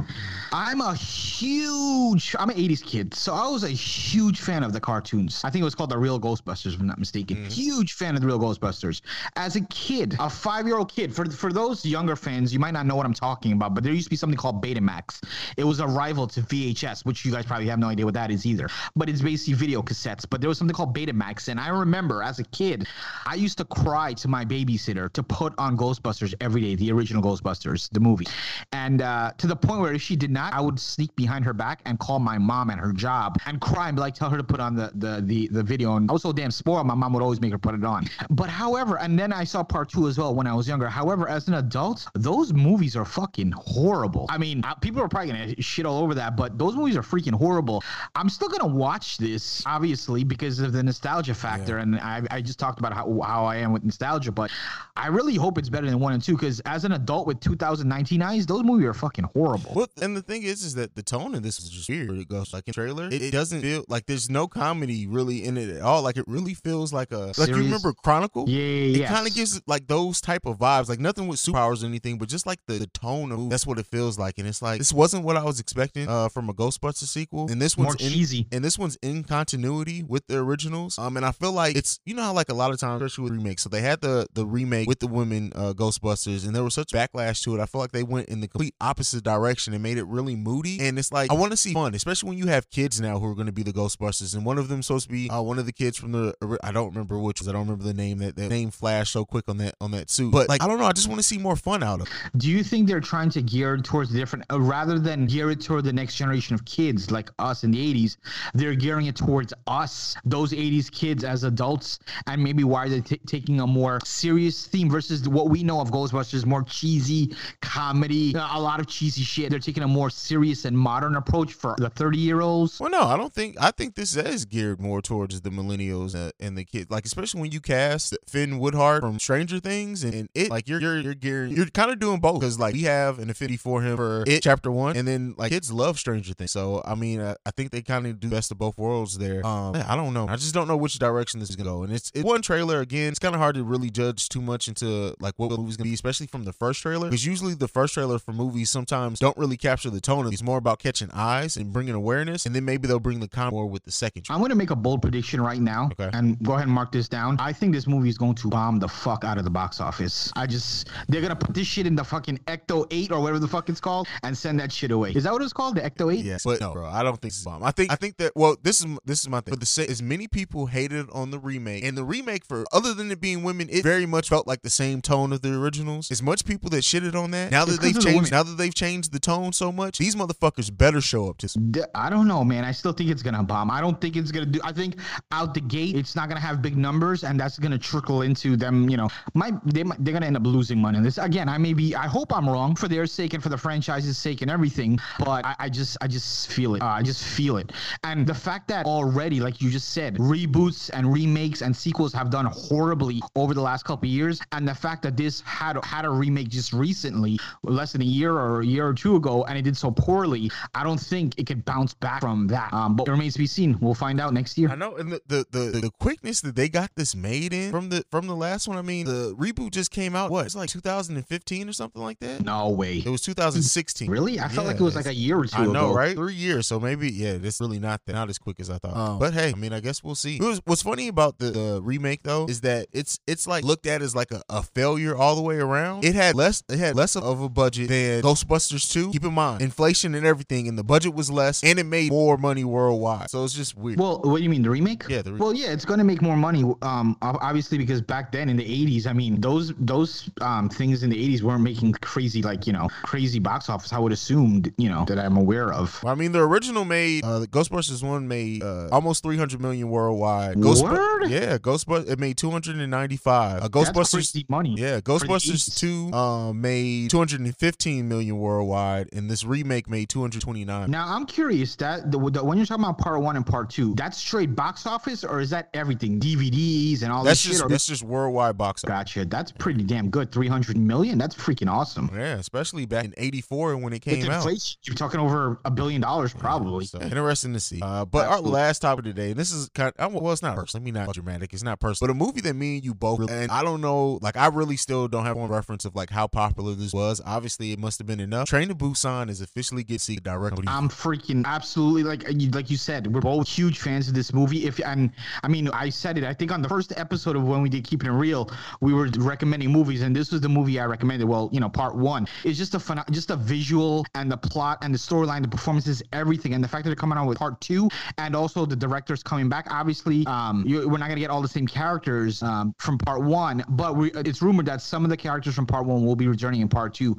I'm 0.51 0.81
a 0.81 0.93
huge. 0.95 2.35
I'm 2.39 2.49
an 2.49 2.57
'80s 2.57 2.83
kid, 2.83 3.13
so 3.13 3.33
I 3.33 3.47
was 3.47 3.63
a 3.63 3.69
huge 3.69 4.39
fan 4.39 4.63
of 4.63 4.73
the 4.73 4.79
cartoons. 4.79 5.41
I 5.43 5.49
think 5.49 5.61
it 5.61 5.65
was 5.65 5.75
called 5.75 5.91
the 5.91 5.97
Real 5.97 6.19
Ghostbusters, 6.19 6.73
if 6.73 6.79
I'm 6.79 6.87
not 6.87 6.99
mistaken. 6.99 7.45
Huge 7.45 7.93
fan 7.93 8.15
of 8.15 8.21
the 8.21 8.27
Real 8.27 8.39
Ghostbusters. 8.39 9.01
As 9.35 9.55
a 9.55 9.61
kid, 9.61 10.15
a 10.19 10.29
five-year-old 10.29 10.91
kid. 10.91 11.13
For 11.13 11.25
for 11.25 11.51
those 11.53 11.85
younger 11.85 12.15
fans, 12.15 12.46
you 12.53 12.59
might 12.59 12.71
not 12.71 12.85
know 12.85 12.95
what 12.95 13.05
I'm 13.05 13.13
talking 13.13 13.51
about, 13.51 13.73
but 13.73 13.83
there 13.83 13.93
used 13.93 14.05
to 14.05 14.09
be 14.09 14.15
something 14.15 14.37
called 14.37 14.63
Betamax. 14.63 15.21
It 15.57 15.63
was 15.63 15.79
a 15.79 15.87
rival 15.87 16.27
to 16.27 16.41
VHS, 16.41 17.05
which 17.05 17.25
you 17.25 17.31
guys 17.31 17.45
probably 17.45 17.67
have 17.67 17.79
no 17.79 17.87
idea 17.87 18.05
what 18.05 18.13
that 18.15 18.31
is 18.31 18.45
either. 18.45 18.69
But 18.95 19.09
it's 19.09 19.21
basically 19.21 19.53
video 19.53 19.81
cassettes. 19.81 20.25
But 20.29 20.41
there 20.41 20.47
was 20.47 20.57
something 20.57 20.75
called 20.75 20.95
Betamax, 20.95 21.47
and 21.47 21.59
I 21.59 21.69
remember 21.69 22.23
as 22.23 22.39
a 22.39 22.43
kid, 22.45 22.87
I 23.25 23.35
used 23.35 23.57
to 23.59 23.65
cry 23.65 24.13
to 24.13 24.27
my 24.27 24.45
babysitter 24.45 25.11
to 25.13 25.23
put 25.23 25.53
on 25.57 25.77
Ghostbusters 25.77 26.33
every 26.41 26.61
day, 26.61 26.75
the 26.75 26.91
original 26.91 27.21
Ghostbusters, 27.21 27.89
the 27.91 27.99
movie, 27.99 28.27
and 28.71 29.01
uh, 29.01 29.31
to 29.37 29.47
the 29.47 29.55
point 29.55 29.81
where 29.81 29.93
if 29.93 30.01
she 30.01 30.15
did 30.15 30.31
not, 30.31 30.53
I 30.53 30.61
would 30.61 30.79
sneak 30.79 31.15
behind 31.15 31.45
her 31.45 31.53
back 31.53 31.81
and 31.85 31.99
call 31.99 32.19
my 32.19 32.37
mom 32.37 32.69
at 32.69 32.79
her 32.79 32.93
job 32.93 33.37
and 33.45 33.59
cry 33.61 33.87
and 33.87 33.95
be 33.95 34.01
like, 34.01 34.15
tell 34.15 34.29
her 34.29 34.37
to 34.37 34.43
put 34.43 34.59
on 34.59 34.75
the 34.75 34.91
the 34.95 35.21
the, 35.21 35.47
the 35.47 35.63
video. 35.63 35.95
And 35.95 36.09
I 36.09 36.13
was 36.13 36.21
so 36.21 36.31
damn 36.31 36.51
spoiled, 36.51 36.87
my 36.87 36.95
mom 36.95 37.13
would 37.13 37.23
always 37.23 37.41
make 37.41 37.51
her 37.51 37.57
put 37.57 37.75
it 37.75 37.83
on. 37.83 38.07
But 38.29 38.49
however, 38.49 38.97
and 38.99 39.17
then 39.17 39.33
I 39.33 39.43
saw 39.43 39.63
part 39.63 39.89
two 39.89 40.07
as 40.07 40.17
well 40.17 40.33
when 40.33 40.47
I 40.47 40.53
was 40.53 40.67
younger. 40.67 40.87
However, 40.89 41.27
as 41.27 41.47
an 41.47 41.55
adult, 41.55 42.07
those 42.27 42.51
movies 42.51 42.97
are 42.97 43.05
fucking 43.05 43.53
horrible. 43.55 44.25
I 44.27 44.37
mean, 44.37 44.61
uh, 44.65 44.73
people 44.75 45.01
are 45.01 45.07
probably 45.07 45.31
gonna 45.31 45.61
shit 45.61 45.85
all 45.85 46.03
over 46.03 46.13
that, 46.15 46.35
but 46.35 46.57
those 46.57 46.75
movies 46.75 46.97
are 46.97 47.01
freaking 47.01 47.33
horrible. 47.33 47.81
I'm 48.15 48.27
still 48.27 48.49
gonna 48.49 48.67
watch 48.67 49.17
this, 49.17 49.63
obviously, 49.65 50.25
because 50.25 50.59
of 50.59 50.73
the 50.73 50.83
nostalgia 50.83 51.33
factor, 51.33 51.77
and 51.77 51.95
I, 51.97 52.21
I 52.29 52.41
just 52.41 52.59
talked 52.59 52.79
about 52.79 52.91
how, 52.91 53.21
how 53.25 53.45
I 53.45 53.55
am 53.57 53.71
with 53.71 53.85
nostalgia, 53.85 54.33
but 54.33 54.51
I 54.97 55.07
really 55.07 55.35
hope 55.35 55.57
it's 55.57 55.69
better 55.69 55.87
than 55.89 55.99
one 55.99 56.11
and 56.11 56.21
two, 56.21 56.33
because 56.33 56.59
as 56.65 56.83
an 56.83 56.91
adult 56.91 57.27
with 57.27 57.39
2019 57.39 58.21
eyes, 58.21 58.45
those 58.45 58.63
movies 58.63 58.87
are 58.87 58.93
fucking 58.93 59.29
horrible. 59.33 59.71
Well, 59.73 59.87
and 60.01 60.17
the 60.17 60.21
thing 60.21 60.43
is, 60.43 60.65
is 60.65 60.75
that 60.75 60.95
the 60.95 61.03
tone 61.03 61.33
of 61.33 61.43
this 61.43 61.59
is 61.59 61.69
just 61.69 61.87
weird. 61.87 62.09
It 62.11 62.27
goes 62.27 62.51
like 62.51 62.67
in 62.67 62.73
trailer, 62.73 63.07
it, 63.07 63.21
it 63.21 63.31
doesn't 63.31 63.61
feel 63.61 63.85
like 63.87 64.05
there's 64.05 64.29
no 64.29 64.49
comedy 64.49 65.07
really 65.07 65.45
in 65.45 65.55
it 65.57 65.69
at 65.69 65.81
all. 65.81 66.01
Like 66.01 66.17
it 66.17 66.25
really 66.27 66.55
feels 66.55 66.91
like 66.91 67.13
a 67.13 67.31
like 67.37 67.47
you 67.47 67.55
remember 67.55 67.93
Chronicle. 67.93 68.49
Yeah, 68.49 68.59
It 68.59 68.97
yes. 68.97 69.09
kind 69.11 69.25
of 69.25 69.33
gives 69.33 69.61
like 69.65 69.87
those 69.87 70.19
type 70.19 70.45
of 70.45 70.57
vibes, 70.57 70.89
like 70.89 70.99
nothing 70.99 71.27
with 71.29 71.39
superpowers 71.39 71.83
or 71.83 71.85
anything, 71.85 72.16
but 72.17 72.27
just 72.29 72.45
like 72.45 72.59
the, 72.67 72.73
the 72.73 72.87
tone 72.87 73.31
of 73.31 73.49
that's 73.49 73.65
what 73.65 73.79
it 73.79 73.85
feels 73.85 74.17
like. 74.19 74.37
And 74.37 74.47
it's 74.47 74.61
like 74.61 74.79
this 74.79 74.93
wasn't 74.93 75.23
what 75.23 75.37
I 75.37 75.43
was 75.43 75.59
expecting 75.59 76.07
uh, 76.07 76.29
from 76.29 76.49
a 76.49 76.53
Ghostbusters 76.53 77.07
sequel, 77.07 77.49
and 77.49 77.61
this 77.61 77.77
more 77.77 77.87
one's 77.87 78.01
in, 78.01 78.11
cheesy. 78.11 78.47
and 78.51 78.63
this 78.63 78.77
one's 78.77 78.97
in 79.01 79.23
continuity 79.23 80.03
with 80.03 80.27
the 80.27 80.37
originals. 80.37 80.97
Um, 80.97 81.17
and 81.17 81.25
I 81.25 81.31
feel 81.31 81.51
like 81.51 81.75
it's 81.75 81.99
you 82.05 82.13
know 82.13 82.23
how 82.23 82.33
like 82.33 82.49
a 82.49 82.53
lot 82.53 82.71
of 82.71 82.79
times, 82.79 83.01
especially 83.01 83.25
with 83.25 83.33
remakes, 83.33 83.63
so 83.63 83.69
they 83.69 83.81
had 83.81 84.01
the 84.01 84.27
the 84.33 84.45
remake 84.45 84.87
with 84.87 84.99
the 84.99 85.07
women 85.07 85.51
uh, 85.55 85.73
Ghostbusters, 85.73 86.45
and 86.45 86.55
there 86.55 86.63
was 86.63 86.73
such 86.73 86.91
backlash 86.91 87.43
to 87.43 87.55
it. 87.55 87.61
I 87.61 87.65
feel 87.65 87.81
like 87.81 87.91
they 87.91 88.03
went 88.03 88.29
in 88.29 88.41
the 88.41 88.47
complete 88.47 88.75
opposite 88.81 89.23
direction 89.23 89.73
and 89.73 89.83
made 89.83 89.97
it 89.97 90.05
really 90.05 90.35
moody. 90.35 90.79
And 90.81 90.97
it's 90.99 91.11
like 91.11 91.31
I 91.31 91.33
want 91.33 91.51
to 91.51 91.57
see 91.57 91.73
fun, 91.73 91.95
especially 91.95 92.29
when 92.29 92.37
you 92.37 92.47
have 92.47 92.69
kids 92.69 92.99
now 93.01 93.19
who 93.19 93.25
are 93.29 93.35
going 93.35 93.47
to 93.47 93.51
be 93.53 93.63
the 93.63 93.73
Ghostbusters, 93.73 94.35
and 94.35 94.45
one 94.45 94.57
of 94.57 94.67
them 94.67 94.81
supposed 94.81 95.07
to 95.07 95.11
be 95.11 95.29
uh, 95.29 95.41
one 95.41 95.59
of 95.59 95.65
the 95.65 95.73
kids 95.73 95.97
from 95.97 96.11
the 96.11 96.33
I 96.63 96.71
don't 96.71 96.89
remember 96.89 97.17
which, 97.19 97.39
was 97.39 97.47
I 97.47 97.51
don't 97.51 97.61
remember 97.61 97.83
the 97.83 97.93
name 97.93 98.19
that 98.19 98.35
that 98.35 98.49
name 98.49 98.71
flashed 98.71 99.13
so 99.13 99.25
quick 99.25 99.45
on 99.47 99.57
that 99.57 99.75
on 99.81 99.91
that 99.91 100.09
suit. 100.09 100.31
But 100.31 100.49
like 100.49 100.63
I 100.63 100.67
don't 100.67 100.79
know, 100.79 100.85
I 100.85 100.93
just 100.93 101.07
want 101.07 101.19
to 101.19 101.23
see 101.23 101.37
more 101.37 101.55
fun 101.55 101.83
out 101.83 102.01
of. 102.01 102.06
it. 102.06 102.06
Do 102.37 102.49
you 102.49 102.63
think 102.63 102.87
they're 102.87 102.99
trying 102.99 103.29
to 103.31 103.41
gear 103.41 103.77
towards 103.77 104.11
different, 104.11 104.45
uh, 104.51 104.59
rather 104.59 104.99
than 104.99 105.25
gear 105.25 105.51
it 105.51 105.61
toward 105.61 105.83
the 105.83 105.93
next 105.93 106.15
generation 106.15 106.53
of 106.55 106.65
kids 106.65 107.11
like 107.11 107.29
us 107.39 107.63
in 107.63 107.71
the 107.71 107.93
80s, 107.93 108.17
they're 108.53 108.75
gearing 108.75 109.07
it 109.07 109.15
towards 109.15 109.53
us, 109.67 110.15
those 110.25 110.51
80s 110.51 110.91
kids 110.91 111.23
as 111.23 111.43
adults, 111.43 111.99
and 112.27 112.43
maybe 112.43 112.63
why 112.63 112.85
are 112.85 112.89
they 112.89 113.01
t- 113.01 113.21
taking 113.25 113.59
a 113.59 113.67
more 113.67 113.99
serious 114.03 114.67
theme 114.67 114.89
versus 114.89 115.27
what 115.27 115.49
we 115.49 115.63
know 115.63 115.79
of 115.81 115.91
Ghostbusters, 115.91 116.45
more 116.45 116.63
cheesy 116.63 117.35
comedy, 117.61 118.33
a 118.33 118.59
lot 118.59 118.79
of 118.79 118.87
cheesy 118.87 119.23
shit. 119.23 119.49
They're 119.49 119.59
taking 119.59 119.83
a 119.83 119.87
more 119.87 120.09
serious 120.09 120.65
and 120.65 120.77
modern 120.77 121.15
approach 121.15 121.53
for 121.53 121.75
the 121.77 121.89
30 121.89 122.17
year 122.17 122.41
olds. 122.41 122.79
Well, 122.79 122.89
no, 122.89 123.01
I 123.01 123.17
don't 123.17 123.33
think. 123.33 123.55
I 123.59 123.71
think 123.71 123.95
this 123.95 124.15
is 124.15 124.45
geared 124.45 124.79
more 124.79 125.01
towards 125.01 125.41
the 125.41 125.49
millennials 125.49 126.15
and, 126.15 126.31
and 126.39 126.57
the 126.57 126.63
kids. 126.63 126.89
Like, 126.89 127.05
especially 127.05 127.41
when 127.41 127.51
you 127.51 127.59
cast 127.59 128.17
Finn 128.27 128.59
Wolfhard 128.59 129.01
from 129.01 129.19
Stranger 129.19 129.59
Things 129.59 130.03
and, 130.03 130.13
and 130.13 130.29
it, 130.33 130.49
like 130.49 130.67
you're 130.67 130.81
you're 130.81 130.99
you're 130.99 131.13
gearing, 131.13 131.55
you're 131.55 131.65
kind 131.67 131.91
of 131.91 131.96
doing 131.97 132.19
both 132.19 132.39
because 132.39 132.59
like 132.59 132.73
we 132.73 132.83
have 132.83 133.19
an 133.19 133.29
affinity 133.29 133.57
for 133.57 133.81
him 133.81 133.95
for 133.97 134.23
it 134.27 134.41
chapter 134.43 134.71
one, 134.71 134.95
and 134.95 135.07
then 135.07 135.33
like 135.37 135.51
kids 135.51 135.71
love 135.71 135.97
Stranger 135.99 136.33
Things. 136.33 136.51
So 136.51 136.81
I 136.85 136.95
mean, 136.95 137.21
I, 137.21 137.35
I 137.45 137.51
think 137.51 137.71
they 137.71 137.81
kind 137.81 138.07
of 138.07 138.19
do 138.19 138.29
best 138.29 138.51
of 138.51 138.57
both 138.57 138.77
worlds 138.77 139.17
there. 139.17 139.45
Um, 139.45 139.75
I 139.75 139.95
don't 139.95 140.13
know. 140.13 140.27
I 140.27 140.35
just 140.35 140.53
don't 140.53 140.67
know 140.67 140.77
which 140.77 140.97
direction 140.99 141.39
this 141.39 141.49
is 141.49 141.55
gonna 141.55 141.69
go. 141.69 141.83
And 141.83 141.93
it's 141.93 142.11
it's 142.15 142.23
one 142.23 142.41
trailer 142.41 142.79
again. 142.81 143.09
It's 143.09 143.19
kind 143.19 143.35
of 143.35 143.41
hard 143.41 143.55
to 143.55 143.63
really 143.63 143.89
judge 143.89 144.29
too 144.29 144.41
much 144.41 144.67
into 144.67 145.15
like 145.19 145.33
what 145.37 145.49
the 145.49 145.57
movie's 145.57 145.77
gonna 145.77 145.89
be, 145.89 145.93
especially 145.93 146.27
from 146.27 146.43
the 146.45 146.53
first 146.53 146.81
trailer, 146.81 147.09
because 147.09 147.25
usually 147.25 147.53
the 147.53 147.67
first 147.67 147.93
trailer 147.93 148.19
for 148.19 148.31
movies 148.33 148.69
sometimes 148.69 149.19
don't 149.19 149.37
really 149.37 149.57
capture 149.57 149.89
the 149.89 149.99
tone. 150.01 150.25
of 150.25 150.31
it. 150.31 150.33
It's 150.33 150.43
more 150.43 150.57
about 150.57 150.79
catching 150.79 151.09
eyes 151.11 151.57
and 151.57 151.73
bringing 151.73 151.95
awareness, 151.95 152.45
and 152.45 152.53
then 152.55 152.63
maybe 152.65 152.87
they'll 152.87 152.99
bring 152.99 153.19
the 153.19 153.27
con 153.27 153.49
more 153.51 153.65
with 153.67 153.83
the 153.83 153.91
second. 153.91 154.23
trailer. 154.23 154.35
I'm 154.35 154.41
going 154.41 154.49
to 154.51 154.55
make 154.55 154.69
a 154.69 154.75
bold 154.75 155.01
prediction 155.01 155.41
right 155.41 155.59
now 155.59 155.89
Okay. 155.99 156.09
and 156.15 156.37
go 156.43 156.53
ahead 156.53 156.65
and 156.65 156.71
mark 156.73 156.91
this 156.91 157.07
down. 157.09 157.37
I 157.39 157.51
think 157.53 157.73
this 157.73 157.87
movie 157.87 158.09
is 158.09 158.17
going 158.17 158.35
to 158.35 158.47
bomb 158.49 158.77
the 158.79 158.87
fuck 158.87 159.23
out 159.23 159.37
of 159.39 159.43
the 159.43 159.49
box 159.49 159.79
office. 159.81 160.31
I 160.35 160.45
just, 160.45 160.89
they're 161.07 161.21
going 161.21 161.35
to 161.35 161.35
put 161.35 161.55
this 161.55 161.65
shit 161.65 161.86
in 161.87 161.95
the 161.95 162.03
fucking 162.03 162.37
Ecto 162.45 162.85
8 162.91 163.11
or 163.11 163.21
whatever 163.21 163.39
the 163.39 163.47
fuck 163.47 163.69
it's 163.69 163.79
called 163.79 164.07
and 164.23 164.37
send 164.37 164.59
that 164.59 164.71
shit 164.71 164.91
away. 164.91 165.11
Is 165.11 165.23
that 165.23 165.33
what 165.33 165.41
it's 165.41 165.53
called? 165.53 165.75
The 165.75 165.81
Ecto 165.81 166.13
8? 166.13 166.23
Yes, 166.23 166.43
but 166.43 166.59
no, 166.61 166.73
bro. 166.73 166.85
I 166.85 167.01
don't 167.01 167.19
think 167.19 167.31
it's 167.33 167.41
a 167.41 167.45
bomb. 167.45 167.63
I 167.63 167.71
think 167.71 167.91
I 167.91 167.95
think 167.95 168.17
that 168.17 168.33
well, 168.35 168.55
this 168.61 168.81
is 168.81 168.97
this 169.05 169.21
is 169.21 169.29
my 169.29 169.39
thing. 169.41 169.53
But 169.53 169.59
the 169.61 169.65
sa- 169.65 169.81
as 169.83 170.01
many 170.01 170.27
people 170.27 170.67
hated 170.67 171.09
on 171.11 171.31
the 171.31 171.39
remake, 171.39 171.83
and 171.83 171.97
the 171.97 172.03
remake 172.03 172.45
for 172.45 172.65
other 172.71 172.93
than 172.93 173.09
it 173.11 173.19
being 173.19 173.41
women, 173.43 173.67
it 173.71 173.83
very 173.83 174.05
much 174.05 174.29
felt 174.29 174.45
like 174.45 174.61
the 174.61 174.69
same 174.69 175.01
tone 175.01 175.33
of 175.33 175.41
the 175.41 175.53
originals. 175.57 176.11
As 176.11 176.21
much 176.21 176.45
people 176.45 176.69
that 176.71 176.83
shitted 176.83 177.15
on 177.15 177.31
that, 177.31 177.51
now 177.51 177.63
It's 177.63 177.71
that 177.73 177.81
they've 177.81 177.97
of 177.97 178.03
the 178.03 178.09
changed, 178.09 178.31
now 178.31 178.43
that 178.43 178.57
they've 178.57 178.75
changed 178.75 179.13
the 179.13 179.19
tone 179.19 179.53
so 179.53 179.71
much, 179.71 179.97
these 179.97 180.15
motherfuckers 180.15 180.75
better 180.75 181.01
show 181.01 181.29
up 181.29 181.37
to. 181.39 181.47
some- 181.47 181.71
D- 181.71 181.81
I 181.95 182.09
don't 182.09 182.27
know, 182.27 182.43
man. 182.43 182.63
I 182.65 182.71
still 182.71 182.91
think 182.93 183.09
it's 183.09 183.23
gonna 183.23 183.43
bomb. 183.43 183.71
I 183.71 183.79
don't 183.81 183.99
think 184.01 184.15
it's 184.17 184.31
gonna 184.31 184.45
do. 184.45 184.59
I 184.63 184.71
think 184.73 184.95
out 185.31 185.53
the 185.53 185.61
gate, 185.61 185.95
it's 185.95 186.15
not 186.15 186.27
gonna 186.27 186.41
have 186.41 186.61
big 186.61 186.75
numbers, 186.77 187.23
and 187.23 187.39
that's 187.39 187.57
gonna 187.57 187.77
trickle 187.77 188.21
into 188.23 188.57
them. 188.57 188.89
You 188.89 188.97
know, 188.97 189.07
might 189.33 189.53
they 189.65 189.83
might, 189.83 190.03
they're 190.03 190.13
gonna 190.13 190.25
end 190.25 190.35
up 190.37 190.45
losing 190.45 190.79
money. 190.81 190.99
This 190.99 191.17
again, 191.17 191.47
I 191.49 191.57
may 191.57 191.73
be. 191.77 191.95
I 191.95 192.07
hope 192.07 192.35
I'm 192.35 192.49
wrong 192.49 192.75
for 192.75 192.87
their 192.87 193.05
sake 193.05 193.33
and 193.33 193.41
for 193.41 193.49
the 193.49 193.57
franchise's 193.57 194.17
sake 194.17 194.41
and 194.41 194.51
everything. 194.51 194.99
But 195.19 195.45
I, 195.45 195.55
I 195.59 195.69
just, 195.69 195.97
I 196.01 196.07
just 196.07 196.51
feel 196.51 196.75
it. 196.75 196.81
Uh, 196.81 196.87
I 196.87 197.01
just 197.01 197.23
feel 197.23 197.57
it. 197.57 197.71
And 198.03 198.27
the 198.27 198.33
fact 198.33 198.67
that 198.69 198.85
already, 198.85 199.39
like 199.39 199.61
you 199.61 199.69
just 199.69 199.89
said, 199.89 200.15
reboots 200.17 200.89
and 200.93 201.11
remakes 201.11 201.61
and 201.61 201.75
sequels 201.75 202.13
have 202.13 202.29
done 202.29 202.45
horribly 202.45 203.21
over 203.35 203.53
the 203.53 203.61
last 203.61 203.83
couple 203.85 204.09
years, 204.09 204.41
and 204.51 204.67
the 204.67 204.75
fact 204.75 205.03
that 205.03 205.15
this 205.15 205.41
had 205.41 205.83
had 205.85 206.05
a 206.05 206.09
remake 206.09 206.49
just 206.49 206.73
recently, 206.73 207.39
less 207.63 207.93
than 207.93 208.01
a 208.01 208.05
year 208.05 208.33
or 208.33 208.61
a 208.61 208.65
year 208.65 208.87
or 208.87 208.93
two 208.93 209.15
ago, 209.15 209.43
and 209.45 209.57
it 209.57 209.61
did 209.61 209.77
so 209.77 209.91
poorly, 209.91 210.51
I 210.75 210.83
don't 210.83 210.99
think 210.99 211.37
it 211.37 211.45
could 211.45 211.63
bounce 211.65 211.93
back 211.93 212.21
from 212.21 212.47
that. 212.47 212.73
Um, 212.73 212.95
but 212.95 213.07
it 213.07 213.11
remains 213.11 213.33
to 213.33 213.39
be 213.39 213.47
seen. 213.47 213.77
We'll 213.79 213.93
find 213.93 214.19
out 214.19 214.33
next 214.33 214.57
year. 214.57 214.69
I 214.69 214.75
know, 214.75 214.95
and 214.95 215.11
the, 215.11 215.21
the 215.27 215.45
the 215.51 215.79
the 215.81 215.91
quickness 215.99 216.41
that 216.41 216.55
they 216.55 216.69
got 216.69 216.91
this 216.95 217.15
made 217.15 217.53
in 217.53 217.71
from 217.71 217.89
the 217.89 218.03
from 218.11 218.27
the 218.27 218.35
last 218.35 218.67
one. 218.67 218.77
I 218.77 218.81
mean, 218.81 219.05
the 219.05 219.35
reboot 219.37 219.71
just 219.71 219.91
came 219.91 220.15
out. 220.15 220.31
What? 220.31 220.45
It's 220.45 220.55
like 220.55 220.69
2015 220.69 221.66
or 221.67 221.73
something 221.73 222.01
like 222.01 222.19
that. 222.19 222.43
No 222.43 222.69
way. 222.69 222.97
It 223.05 223.09
was 223.09 223.21
2016. 223.21 224.09
Really? 224.09 224.39
I 224.39 224.47
felt 224.47 224.67
like 224.67 224.77
it 224.79 224.83
was 224.83 224.95
like 224.95 225.05
a 225.05 225.13
year 225.13 225.37
or 225.39 225.45
two 225.45 225.57
I 225.57 225.63
ago. 225.63 225.71
know, 225.71 225.93
right? 225.93 226.15
Three 226.15 226.33
years, 226.33 226.67
so 226.67 226.79
maybe 226.79 227.11
yeah, 227.11 227.37
it's 227.41 227.59
really 227.61 227.79
not 227.79 228.01
that, 228.05 228.13
not 228.13 228.29
as 228.29 228.37
quick 228.37 228.59
as 228.59 228.69
I 228.69 228.77
thought. 228.77 229.19
but 229.19 229.33
hey, 229.33 229.51
I 229.51 229.55
mean, 229.55 229.73
I 229.73 229.79
guess 229.79 230.03
we'll 230.03 230.15
see. 230.15 230.37
It 230.37 230.43
was, 230.43 230.61
what's 230.65 230.81
funny 230.81 231.07
about 231.07 231.39
the, 231.39 231.51
the 231.51 231.81
remake 231.81 232.23
though 232.23 232.45
is 232.47 232.61
that 232.61 232.87
it's 232.91 233.19
it's 233.27 233.47
like 233.47 233.63
looked 233.63 233.85
at 233.85 234.01
as 234.01 234.15
like 234.15 234.31
a, 234.31 234.41
a 234.49 234.63
failure 234.63 235.15
all 235.15 235.35
the 235.35 235.41
way 235.41 235.57
around. 235.57 236.05
It 236.05 236.15
had 236.15 236.35
less 236.35 236.63
it 236.69 236.79
had 236.79 236.95
less 236.95 237.15
of 237.15 237.41
a 237.41 237.49
budget 237.49 237.89
than 237.89 238.21
Ghostbusters 238.21 238.91
2. 238.91 239.11
Keep 239.11 239.25
in 239.25 239.33
mind, 239.33 239.61
inflation 239.61 240.15
and 240.15 240.25
everything, 240.25 240.67
and 240.67 240.77
the 240.77 240.83
budget 240.83 241.13
was 241.13 241.29
less, 241.29 241.63
and 241.63 241.79
it 241.79 241.85
made 241.85 242.11
more 242.11 242.37
money 242.37 242.63
worldwide. 242.63 243.29
So 243.29 243.43
it's 243.43 243.53
just 243.53 243.75
weird. 243.77 243.99
Well, 243.99 244.21
what 244.23 244.37
do 244.37 244.43
you 244.43 244.49
mean 244.49 244.61
the 244.61 244.69
remake? 244.69 245.03
Yeah, 245.09 245.21
the 245.21 245.33
re- 245.33 245.39
well, 245.39 245.53
yeah, 245.53 245.71
it's 245.71 245.85
going 245.85 245.99
to 245.99 246.03
make 246.03 246.21
more 246.21 246.37
money. 246.37 246.63
Um, 246.81 247.17
obviously 247.21 247.77
because 247.77 248.01
back 248.01 248.31
then 248.31 248.49
in 248.49 248.57
the 248.57 248.63
'80s, 248.63 249.07
I 249.07 249.13
mean, 249.13 249.39
those 249.41 249.73
those 249.79 250.29
um 250.41 250.69
things 250.69 251.03
in 251.03 251.09
the 251.09 251.15
'80s 251.17 251.41
weren't 251.41 251.56
making 251.57 251.93
crazy 251.93 252.41
like 252.41 252.67
you 252.67 252.73
know 252.73 252.87
crazy 253.03 253.39
box 253.39 253.69
office. 253.69 253.93
I 253.93 253.99
would 253.99 254.11
assume 254.11 254.63
you 254.77 254.89
know 254.89 255.05
that 255.05 255.19
I'm 255.19 255.37
aware 255.37 255.71
of. 255.73 256.01
Well, 256.03 256.11
I 256.11 256.15
mean, 256.15 256.31
the 256.31 256.39
original 256.39 256.85
made 256.85 257.23
uh, 257.23 257.45
Ghostbusters 257.49 258.03
one 258.03 258.27
made 258.27 258.63
uh, 258.63 258.89
almost 258.91 259.23
300 259.23 259.59
million 259.61 259.89
worldwide. 259.89 260.57
Word? 260.57 261.29
yeah, 261.29 261.57
Ghostbusters 261.57 262.09
it 262.09 262.19
made 262.19 262.37
295. 262.37 263.63
Uh, 263.63 263.69
Ghostbusters 263.69 264.49
money. 264.49 264.75
Yeah, 264.77 264.99
Ghostbusters 264.99 265.77
2 265.77 266.13
um, 266.13 266.61
made 266.61 267.09
215 267.09 268.07
million 268.07 268.37
worldwide, 268.37 269.09
and 269.13 269.29
this 269.29 269.43
remake 269.43 269.89
made 269.89 270.09
229. 270.09 270.89
Now 270.89 271.13
I'm 271.13 271.25
curious 271.25 271.75
that 271.77 272.11
the, 272.11 272.19
the 272.31 272.43
when 272.43 272.57
you're 272.57 272.65
talking 272.65 272.83
about 272.83 272.97
part 272.97 273.21
one 273.21 273.35
and 273.35 273.45
part 273.45 273.69
two, 273.69 273.93
that's 273.95 274.17
straight 274.17 274.55
box 274.55 274.85
office 274.85 275.23
or 275.23 275.39
is 275.39 275.49
that 275.49 275.69
everything 275.73 276.19
DVDs 276.19 277.03
and 277.03 277.11
all 277.11 277.23
that's 277.23 277.43
this 277.43 277.51
just 277.51 277.57
shit? 277.59 277.65
Or, 277.65 277.69
that's 277.69 277.87
just 277.87 278.03
worldwide 278.03 278.57
box 278.57 278.83
office. 278.83 279.13
gotcha. 279.13 279.25
That's 279.25 279.51
pretty 279.51 279.83
damn 279.83 280.09
good. 280.09 280.31
300 280.31 280.77
million. 280.77 281.17
That's 281.17 281.35
freaking 281.47 281.71
awesome. 281.71 282.09
Yeah, 282.13 282.35
especially 282.35 282.85
back 282.85 283.05
in 283.05 283.13
'84 283.17 283.77
when 283.77 283.93
it 283.93 284.05
With 284.05 284.21
came 284.21 284.29
out. 284.29 284.45
you're 284.83 284.95
talking 284.95 285.19
over 285.19 285.59
a 285.65 285.71
billion 285.71 286.01
dollars 286.01 286.33
probably. 286.33 286.85
So 286.85 286.99
interesting 287.01 287.53
to 287.53 287.59
see. 287.59 287.81
Uh, 287.81 288.05
but 288.05 288.25
Absolutely. 288.25 288.49
our 288.51 288.53
last 288.53 288.79
topic 288.79 289.05
today, 289.05 289.31
and 289.31 289.39
this 289.39 289.51
is 289.51 289.69
kind 289.69 289.93
of, 289.97 290.13
well, 290.13 290.31
it's 290.33 290.41
not 290.41 290.55
personal. 290.55 290.81
Let 290.83 290.85
me 290.93 290.99
not 290.99 291.13
dramatic. 291.13 291.53
It's 291.53 291.63
not 291.63 291.79
personal, 291.79 292.07
but 292.13 292.21
a 292.21 292.25
movie 292.25 292.41
that 292.41 292.53
me 292.53 292.75
and 292.75 292.85
you 292.85 292.93
both, 292.93 293.19
really, 293.19 293.33
and 293.33 293.51
I 293.51 293.63
don't 293.63 293.81
know, 293.81 294.19
like 294.21 294.35
I 294.37 294.47
really 294.47 294.77
still 294.77 295.07
don't 295.07 295.25
have 295.25 295.37
one 295.37 295.49
reference 295.49 295.85
of 295.85 295.95
like 295.95 296.09
how 296.09 296.27
popular 296.27 296.73
this 296.73 296.93
was. 296.93 297.21
Obviously, 297.25 297.71
it 297.71 297.79
must 297.79 297.97
have 297.99 298.07
been 298.07 298.19
enough. 298.19 298.47
Train 298.49 298.67
to 298.67 298.75
Busan 298.75 299.29
is 299.29 299.41
officially 299.41 299.83
get 299.83 300.01
seek 300.01 300.23
direct. 300.23 300.59
I'm 300.67 300.89
freaking 300.89 301.45
absolutely 301.45 302.03
like 302.03 302.23
you- 302.41 302.49
like 302.51 302.69
you 302.69 302.77
said, 302.77 303.07
we're 303.13 303.21
both 303.21 303.47
huge 303.47 303.79
fans 303.79 304.07
of 304.07 304.13
this 304.13 304.33
movie. 304.33 304.65
If 304.65 304.79
and 304.85 305.11
I 305.43 305.47
mean, 305.47 305.69
I 305.69 305.89
said 305.89 306.17
it. 306.17 306.23
I 306.23 306.33
think 306.33 306.51
on 306.51 306.61
the 306.61 306.69
first 306.69 306.93
episode 306.97 307.35
of 307.35 307.43
when 307.43 307.61
we 307.61 307.69
did 307.69 307.83
Keeping 307.83 308.09
It 308.09 308.13
Real, 308.13 308.49
we 308.81 308.93
were 308.93 309.09
recommending 309.17 309.71
movies, 309.71 310.01
and 310.01 310.15
this 310.15 310.31
was 310.31 310.41
the 310.41 310.49
movie 310.49 310.79
I 310.79 310.85
recommended. 310.85 311.26
Well, 311.27 311.49
you 311.51 311.59
know, 311.59 311.69
part 311.69 311.95
one 311.95 312.27
is 312.43 312.57
just 312.57 312.73
a 312.75 312.79
fun, 312.79 313.03
just 313.11 313.29
a 313.31 313.35
visual 313.35 314.05
and 314.15 314.31
the 314.31 314.37
plot 314.37 314.79
and 314.81 314.93
the 314.93 314.97
storyline, 314.97 315.41
the 315.41 315.47
performances, 315.47 316.01
everything, 316.13 316.53
and 316.53 316.63
the 316.63 316.67
fact 316.67 316.83
that 316.83 316.89
they're 316.89 316.95
coming 316.95 317.17
out 317.17 317.27
with 317.27 317.37
part 317.37 317.59
two, 317.61 317.89
and 318.17 318.35
also 318.35 318.65
the 318.65 318.75
director's 318.75 319.23
coming 319.23 319.49
back. 319.49 319.67
Obviously, 319.69 320.25
um, 320.27 320.63
you, 320.65 320.87
we're 320.87 320.97
not 320.97 321.09
gonna 321.09 321.19
get 321.19 321.29
all 321.29 321.41
the 321.41 321.47
same 321.47 321.67
characters 321.67 322.41
um, 322.43 322.73
from 322.79 322.97
part 322.97 323.21
one, 323.21 323.63
but 323.69 323.95
we, 323.95 324.11
it's 324.11 324.41
rumored 324.41 324.65
that 324.65 324.81
some 324.81 325.03
of 325.03 325.09
the 325.09 325.17
characters 325.17 325.55
from 325.55 325.65
part 325.65 325.85
one 325.85 326.05
will 326.05 326.15
be 326.15 326.27
returning 326.27 326.61
in 326.61 326.69
part 326.69 326.93
two. 326.93 327.15